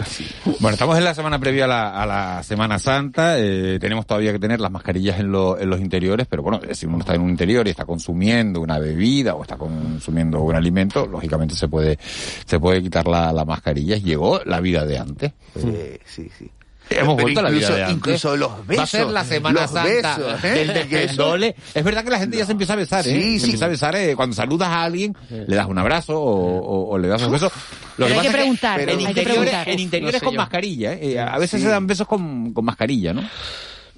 [0.59, 3.39] Bueno, estamos en la semana previa a la, a la Semana Santa.
[3.39, 6.87] eh, tenemos todavía que tener las mascarillas en, lo- en los interiores, pero bueno, si
[6.87, 9.57] uno está en un interior y está consumiendo una bebida o está
[9.93, 11.99] consumiendo un alimento, lógicamente se puede
[12.45, 13.97] se puede quitar la, la mascarilla.
[13.97, 15.33] Llegó la vida de antes.
[15.55, 15.73] Sí,
[16.05, 16.51] sí, sí.
[16.91, 17.97] Hemos Pero vuelto a la vida incluso- de antes.
[17.99, 20.49] incluso los Va a ser besos, la Semana los Santa besos, ¿eh?
[20.49, 21.55] del descendole.
[21.75, 23.13] Es verdad que la gente ya se empieza a besar, ¿eh?
[23.13, 23.45] Sí, se sí.
[23.45, 26.99] empieza a besar eh, cuando saludas a alguien, le das un abrazo o, o- o
[26.99, 27.53] le das un beso.
[27.99, 29.69] Lo hay que es preguntar, en hay que interiores, preguntar.
[29.69, 30.39] en interiores No sé con yo.
[30.41, 31.19] mascarilla, ¿eh?
[31.21, 31.67] A veces Sí.
[31.67, 33.23] se dan besos con, con mascarilla, ¿no?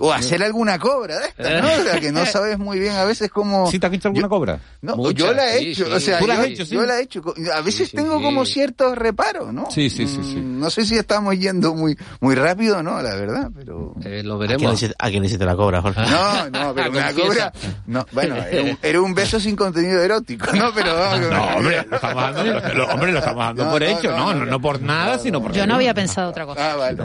[0.03, 1.69] O hacer alguna cobra de estas, ¿no?
[1.69, 3.71] O sea, que no sabes muy bien a veces cómo...
[3.71, 4.59] ¿Sí te has visto alguna cobra?
[4.81, 5.93] No, Muchas, yo la he sí, hecho, sí.
[5.93, 6.75] o sea, ¿Tú la has yo, hecho, sí?
[6.75, 7.23] yo la he hecho.
[7.55, 8.23] A veces sí, tengo sí.
[8.25, 9.71] como ciertos reparos, ¿no?
[9.71, 10.37] Sí, sí, sí, sí.
[10.37, 13.03] Mm, No sé si estamos yendo muy muy rápido, ¿no?
[13.03, 13.95] La verdad, pero...
[14.05, 14.75] Eh, lo ¿A quién, le veremos.
[14.75, 16.01] hiciste, a quién hiciste la cobra, Jorge?
[16.01, 17.53] No, no, pero una cobra...
[17.87, 20.73] No, bueno, era un, era un beso sin contenido erótico, ¿no?
[20.75, 20.95] Pero...
[21.31, 24.33] No, hombre, lo estamos dando, lo, hombre, lo estamos dando No, por no, hecho, no,
[24.33, 25.59] no, no, no, por nada, sino porque...
[25.59, 26.73] Yo no había pensado otra cosa.
[26.73, 26.97] Ah, vale.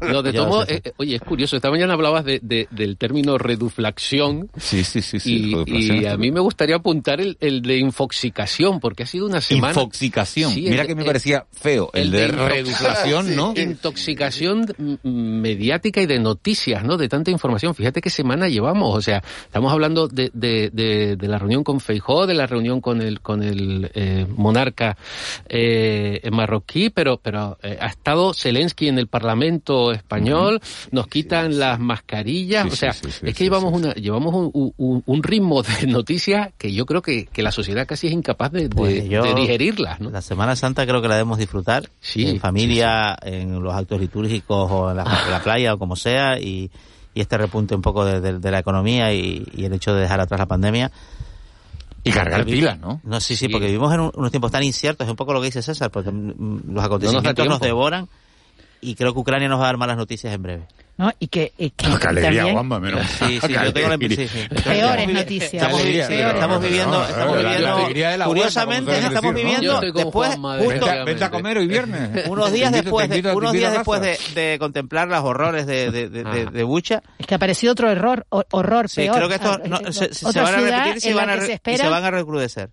[0.00, 1.56] Lo de Yo tomo, eh, eh, oye, es curioso.
[1.56, 4.50] Esta mañana hablaba hablabas de, de- del término reduflación.
[4.58, 5.20] Sí, sí, sí.
[5.20, 9.40] sí, Y, a mí me gustaría apuntar el, el de infoxicación, porque ha sido una
[9.40, 9.72] semana...
[9.74, 10.52] Infoxicación.
[10.52, 11.90] Sí, Mira el- que me parecía feo.
[11.94, 13.54] El, de reduflación, ¿no?
[13.56, 14.66] Intoxicación
[15.02, 16.96] mediática y de noticias, ¿no?
[16.96, 17.74] De tanta información.
[17.74, 18.96] Fíjate qué semana llevamos.
[18.96, 22.80] O sea, estamos hablando de, de, de, de la reunión con Feijó, de la reunión
[22.80, 24.96] con el con el eh, monarca
[25.48, 30.60] eh, marroquí, pero pero eh, ha estado Zelensky en el Parlamento español.
[30.90, 31.99] Nos quitan las mascarillas.
[32.64, 35.62] Sí, o sea, sí, sí, sí, es que llevamos una llevamos un, un- un ritmo
[35.62, 39.08] de noticias que yo creo que, que la sociedad casi es incapaz de, de- Pues
[39.22, 40.10] de digerirlas, ¿no?
[40.10, 41.88] La Semana Santa creo que la debemos disfrutar
[42.26, 46.70] en familia, en los actos litúrgicos o en la, la playa o como sea y,
[47.14, 50.02] y este repunte un poco de, de- de la economía y, y el hecho de
[50.02, 50.90] dejar atrás la pandemia.
[52.02, 52.98] Y cargar pilas, ¿no?
[53.04, 55.40] No, sí, sí, porque vivimos en un- unos tiempos tan inciertos, es un poco lo
[55.40, 58.08] que dice César, porque los acontecimientos nos devoran
[58.80, 60.66] y creo que Ucrania nos va a dar malas noticias en breve.
[60.96, 61.10] ¿no?
[61.18, 63.06] Y que, y que qué alegría, también Juanma, menos.
[63.06, 64.28] Sí, sí, yo tengo la impresión.
[64.28, 64.62] Sí, sí.
[64.62, 65.54] peores noticias.
[65.54, 70.28] Estamos, alegría, sí, estamos viviendo, no, estamos la- la viviendo, la curiosamente estamos viviendo después,
[70.28, 72.26] Juanma, justo, Vente, a comer hoy viernes.
[72.28, 76.22] unos días después, de, unos días después de, de contemplar los horrores de, de, de,
[76.24, 79.16] de- de Bucha, Es que ha aparecido otro error, o- horror, Sí, peor.
[79.16, 81.22] creo que esto Ah, no, eh, se, van a ciudad repetir y se en la
[81.22, 82.70] van a, que re- se y espera- se van a recrudecer.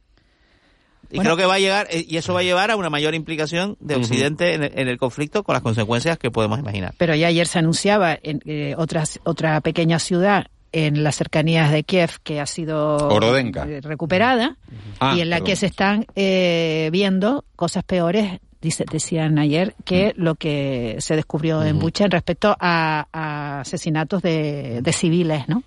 [1.10, 1.30] Y Bueno.
[1.30, 3.78] creo que va a llegar, eh, y eso va a llevar a una mayor implicación
[3.80, 6.94] de Occidente en, el, en el conflicto con las consecuencias que podemos imaginar.
[6.98, 11.84] Pero ya ayer se anunciaba en eh, otras- otra pequeña ciudad en las cercanías de
[11.86, 13.66] Kiev que ha sido Orodenka.
[13.68, 14.58] eh, recuperada
[15.00, 15.46] Ah, y en la perdón.
[15.48, 21.64] que se están eh, viendo cosas peores, dice, decían ayer, que lo que se descubrió
[21.64, 25.64] en Bucha en respecto a, a asesinatos de, de civiles, ¿no?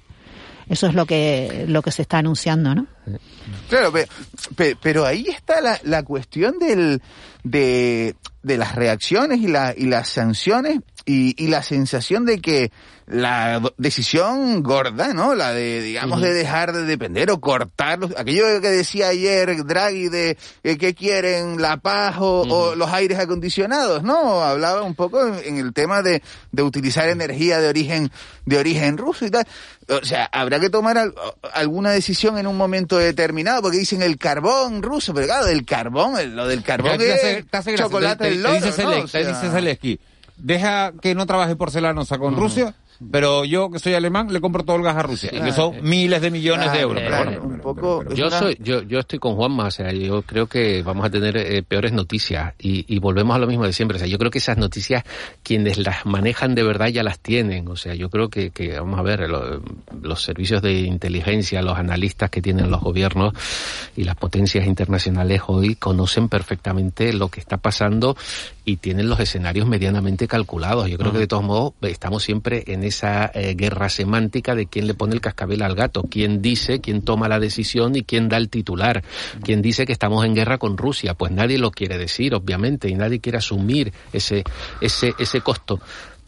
[0.69, 2.87] Eso es lo que lo que se está anunciando, ¿no?
[3.69, 4.09] Claro, pe-
[4.57, 7.03] pe- pero, ahí está la, la cuestión del,
[7.45, 12.71] de, de las reacciones y, la, y las sanciones y, y la sensación de que
[13.07, 15.35] la decisión gorda, ¿no?
[15.35, 20.09] La de, digamos, de dejar de depender o cortar los- aquello que decía ayer Draghi
[20.09, 24.43] de eh, que quieren la paz o, o los aires acondicionados, ¿no?
[24.45, 26.23] Hablaba un poco en, en el tema de,
[26.53, 28.13] de utilizar energía de origen,
[28.47, 29.45] de origen ruso y tal.
[29.89, 31.15] O sea, habrá que tomar al-
[31.53, 36.19] alguna decisión en un momento determinado, porque dicen el carbón ruso, pero claro, el carbón,
[36.19, 38.69] el- lo del carbón Te hace- es te hace chocolate Te- del te loro, dice
[38.69, 38.91] ¿no?
[38.91, 40.01] Zelensky- O te sea, dice Zelensky,
[40.37, 42.75] deja que no trabaje porcelanosa con Rusia,
[43.11, 45.77] pero yo que soy alemán le compro todo el gas a Rusia, y que son
[45.83, 47.03] miles de millones de euros.
[47.03, 48.05] claro, Pero bueno, un poco...
[48.15, 51.11] Yo una- soy, yo, yo estoy con Juanma, o sea, yo creo que vamos a
[51.11, 53.97] tener eh, peores noticias y, y volvemos a lo mismo de siempre.
[53.97, 55.05] O sea, yo creo que esas noticias
[55.43, 57.69] quienes las manejan de verdad ya las tienen.
[57.69, 59.63] O sea, yo creo que, que vamos a ver, lo-
[60.03, 63.33] los servicios de inteligencia, los analistas que tienen los gobiernos
[63.97, 68.17] y las potencias internacionales hoy conocen perfectamente lo que está pasando
[68.65, 70.89] y tienen los escenarios medianamente calculados.
[70.89, 74.87] Yo creo que de todos modos estamos siempre en esa eh, guerra semántica de quién
[74.87, 78.37] le pone el cascabel al gato, quién dice, quién toma la decisión y quién da
[78.37, 79.03] el titular,
[79.43, 81.15] quién dice que estamos en guerra con Rusia.
[81.15, 84.45] Pues nadie lo quiere decir, obviamente, y nadie quiere asumir ese,
[84.81, 85.81] ese, ese costo.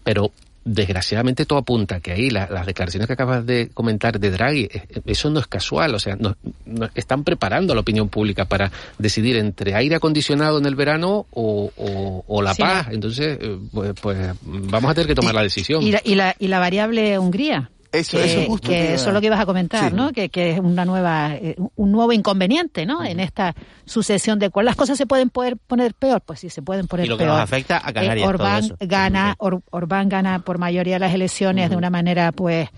[0.02, 0.32] Pero
[0.64, 4.82] desgraciadamente todo apunta que ahí la- las declaraciones que acabas de comentar de Draghi, eh,
[5.06, 6.36] eso no es casual, o sea, no-
[6.66, 11.26] no- están preparando a la opinión pública para decidir entre aire acondicionado en el verano
[11.32, 12.62] o, o- o la Sí.
[12.62, 12.88] paz.
[12.90, 15.82] Entonces, eh, pues, pues, vamos a tener que tomar la decisión.
[15.82, 17.70] Y la, y la, y la variable Hungría.
[17.92, 19.94] Eso, que, eso justo te que eso es lo que ibas a comentar, Sí.
[19.96, 20.12] ¿no?
[20.12, 23.04] Que, que es una nueva, eh, un nuevo inconveniente, ¿no?
[23.04, 26.62] En esta sucesión de cuál las cosas se pueden poder poner peor, pues sí se
[26.62, 27.34] pueden poner Y lo que peor.
[27.36, 28.76] nos afecta a Eh, Canarias, todo Orbán eso.
[28.80, 32.68] gana, Or- Orbán gana por mayoría las elecciones de una manera, pues,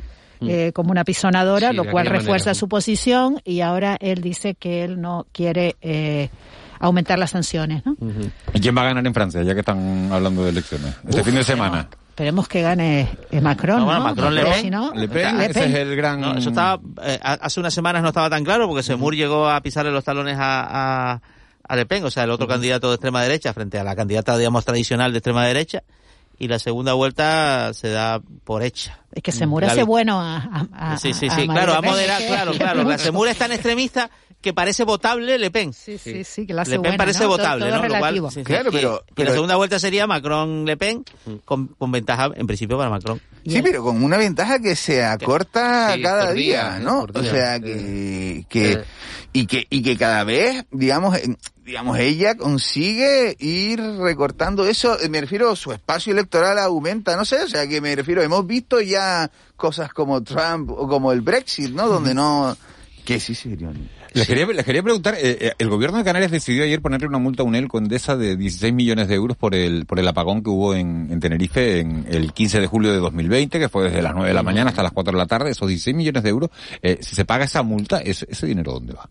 [0.40, 2.54] eh, como una pisonadora, Sí, lo cual refuerza manera.
[2.54, 6.28] su posición y ahora él dice que él no quiere eh,
[6.80, 7.96] aumentar las sanciones, ¿no?
[8.52, 10.92] ¿Y quién va a ganar en Francia, ya que están hablando de elecciones?
[11.08, 11.88] Este fin de semana.
[12.14, 13.86] Esperemos que gane eh, Macron, No, ¿no?
[13.86, 14.60] bueno, Macron, Le Pen.
[14.62, 15.70] si no, Le Pen, Le ese Pen.
[15.70, 16.20] es el gran...
[16.20, 19.48] No, eso estaba, eh, ha- hace unas semanas no estaba tan claro porque Semur llegó
[19.50, 21.20] a pisarle los talones a, a,
[21.66, 24.38] a Le Pen, o sea, el otro candidato de extrema derecha frente a la candidata,
[24.38, 25.82] digamos, tradicional de extrema derecha.
[26.38, 29.00] Y la segunda vuelta se da por hecha.
[29.12, 31.72] Es que se muere La ese vi- bueno a, a- a- Sí, sí, sí, claro,
[31.72, 31.90] Le a Pen.
[31.90, 32.82] moderar, claro, claro.
[32.84, 34.08] La Semur es tan extremista
[34.44, 35.72] que parece votable Le Pen.
[35.72, 37.24] Sí, sí, sí, que la hace Le Pen buena, parece ¿no?
[37.24, 37.82] Todo- votable, todo ¿no?
[37.82, 38.30] Lo cual- relativo.
[38.30, 38.44] sí, sí.
[38.44, 41.04] Claro, Y- pero- y, pero- la segunda vuelta sería Macron-Le Pen
[41.44, 43.20] con, con ventaja, en principio, para Macron.
[43.46, 47.06] Sí, pero con una ventaja que se acorta Sí, cada día, día, ¿no?
[47.12, 48.82] O sea que, que
[49.32, 54.98] y que y que cada vez, digamos, en- digamos ella consigue ir recortando eso.
[55.00, 58.46] eh, Me refiero su espacio electoral aumenta, no sé, o sea que me refiero hemos
[58.46, 61.88] visto ya cosas como Trump o como el Brexit, ¿no?
[61.88, 62.56] Donde no
[63.04, 63.90] que sí, sí, Irión.
[64.14, 67.18] Les quería, les quería preguntar, eh, eh, el gobierno de Canarias decidió ayer ponerle una
[67.18, 70.50] multa a UNEL Condesa de 16 millones de euros por el, por el apagón que
[70.50, 74.12] hubo en, en Tenerife en el 15 de julio de 2020, que fue desde las
[74.14, 76.50] 9 de la mañana hasta las 4 de la tarde, esos 16 millones de euros,
[76.80, 79.08] eh, si se paga esa multa, ¿ese, ese dinero dónde va?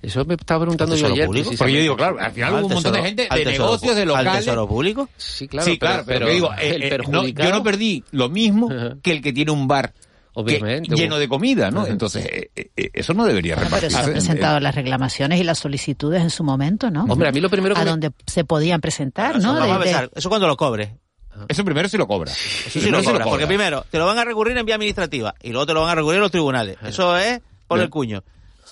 [0.00, 1.26] Eso me estaba preguntando yo ayer.
[1.26, 4.32] Porque yo digo, claro, al final hubo un montón de gente de negocios, de locales.
[4.32, 5.08] ¿Al tesoro público?
[5.16, 5.64] Sí, claro.
[5.70, 8.68] sí, claro, pero, pero digo, eh, el eh, no, perjudicado- yo no perdí lo mismo
[9.00, 9.94] que el que tiene un bar
[10.34, 11.82] que- Obviamente, lleno de comida, ¿no?
[11.82, 11.90] Ajá.
[11.90, 14.12] Entonces, eh, eh, eso no debería Bueno, pero se han repartirse.
[14.28, 17.04] presentado las reclamaciones y las solicitudes en su momento, ¿no?
[17.04, 19.54] Hombre, a mí lo primero que a me- donde se podían presentar, ¿no?
[19.54, 20.96] Vamos a De- de- eso cuando lo cobre.
[21.48, 22.30] Eso primero sí lo cobra.
[22.30, 24.74] Eso sí lo sí lo cobra, porque primero te lo van a recurrir en vía
[24.74, 26.76] administrativa y luego te lo van a recurrir en los tribunales.
[26.86, 28.22] Eso es por el cuño.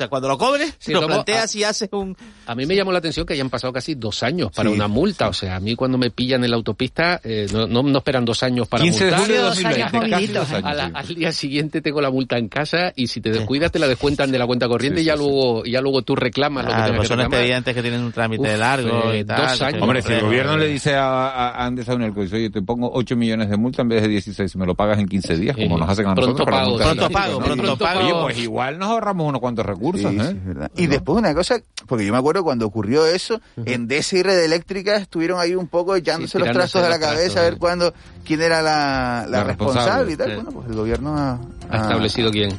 [0.01, 2.17] O sea, cuando lo cobres, Sí, lo planteas y haces un...
[2.47, 4.89] A mí me llamó la atención que hayan pasado casi dos años para Sí, una
[4.89, 5.29] multa.
[5.29, 8.25] O sea, a mí cuando me pillan en la autopista, eh, no, no, no esperan
[8.25, 9.21] dos años para 15 de multar.
[9.27, 10.93] julio de 2020, Casi casi dos dos años, A la- sí.
[10.95, 14.33] al día siguiente tengo la multa en casa y si te descuidas te la descuentan
[14.33, 16.87] de la cuenta corriente Sí, y ya luego ya luego tú reclamas lo que Ah,
[16.89, 19.43] pues que son expedientes que tienen un trámite Uf, largo eh, y tal.
[19.49, 19.83] dos años.
[19.83, 23.17] Hombre, si el gobierno le dice a, a Andes a Unelco, oye, te pongo 8
[23.17, 25.77] millones de multa en vez de 16, si me lo pagas en 15 días, como
[25.77, 26.49] nos hacen a Pronto nosotros.
[26.57, 28.01] la pago, Pronto pago, pronto pago.
[28.01, 30.11] Oye, pues igual nos ahorramos unos cuantos recursos, Sí, ¿eh?
[30.11, 30.71] sí, es verdad.
[30.77, 34.97] Y después una cosa, porque yo me acuerdo cuando ocurrió eso, Endesa y Red Eléctrica
[34.97, 37.59] estuvieron ahí un poco echándose los trazos de la cabeza a ver ¿eh?
[37.59, 40.35] cuándo, quién era la, la La responsable, responsable, y tal.
[40.35, 41.39] Bueno, pues el gobierno ha,
[41.71, 42.51] Ha establecido quién.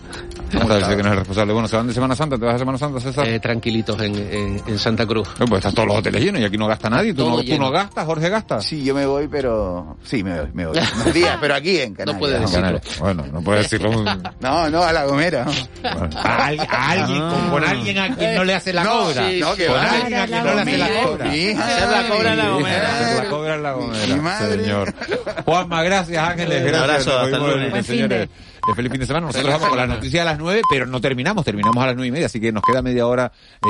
[0.51, 1.53] Que no es responsable.
[1.53, 2.37] Bueno, ¿se van de Semana Santa?
[2.37, 3.25] ¿Te vas de Semana Santa, César?
[3.25, 5.25] Eh, tranquilitos en, en, en Santa Cruz.
[5.39, 7.13] Eh, pues están todos los hoteles llenos y aquí no gasta nadie.
[7.13, 8.59] ¿Tú, no, tú no gastas, Jorge gasta?
[8.61, 9.95] Sí, yo me voy, pero...
[10.03, 10.77] Sí, me voy, me voy.
[10.95, 12.19] Unos días, pero aquí en Canarias.
[12.19, 12.63] puede En decirlo.
[12.65, 12.99] Canarias.
[12.99, 14.03] Bueno, no puedes decirlo.
[14.41, 15.45] No, no, a La Gomera.
[15.45, 15.51] ¿no?
[15.81, 19.03] Bueno, a, al- a alguien, con, con alguien a quien no le hace la No,
[19.03, 19.29] cobra.
[19.29, 19.83] sí, no, que con va.
[19.91, 21.25] alguien a quien no le hace la cobra.
[21.29, 22.89] Hacer la cobra en la Gomera.
[22.99, 24.63] hacer la cobra en la Mi Gomera, madre.
[24.63, 24.93] señor.
[25.45, 26.61] Juanma, gracias, Ángeles.
[26.61, 26.83] Un Gracias.
[27.07, 27.87] abrazo, hasta vemos
[28.67, 29.27] de- feliz fin de semana.
[29.27, 31.43] Nosotros vamos con las noticias a las nueve, pero no terminamos.
[31.45, 33.31] Terminamos a las nueve y media, así que nos queda media hora.
[33.31, 33.59] eh,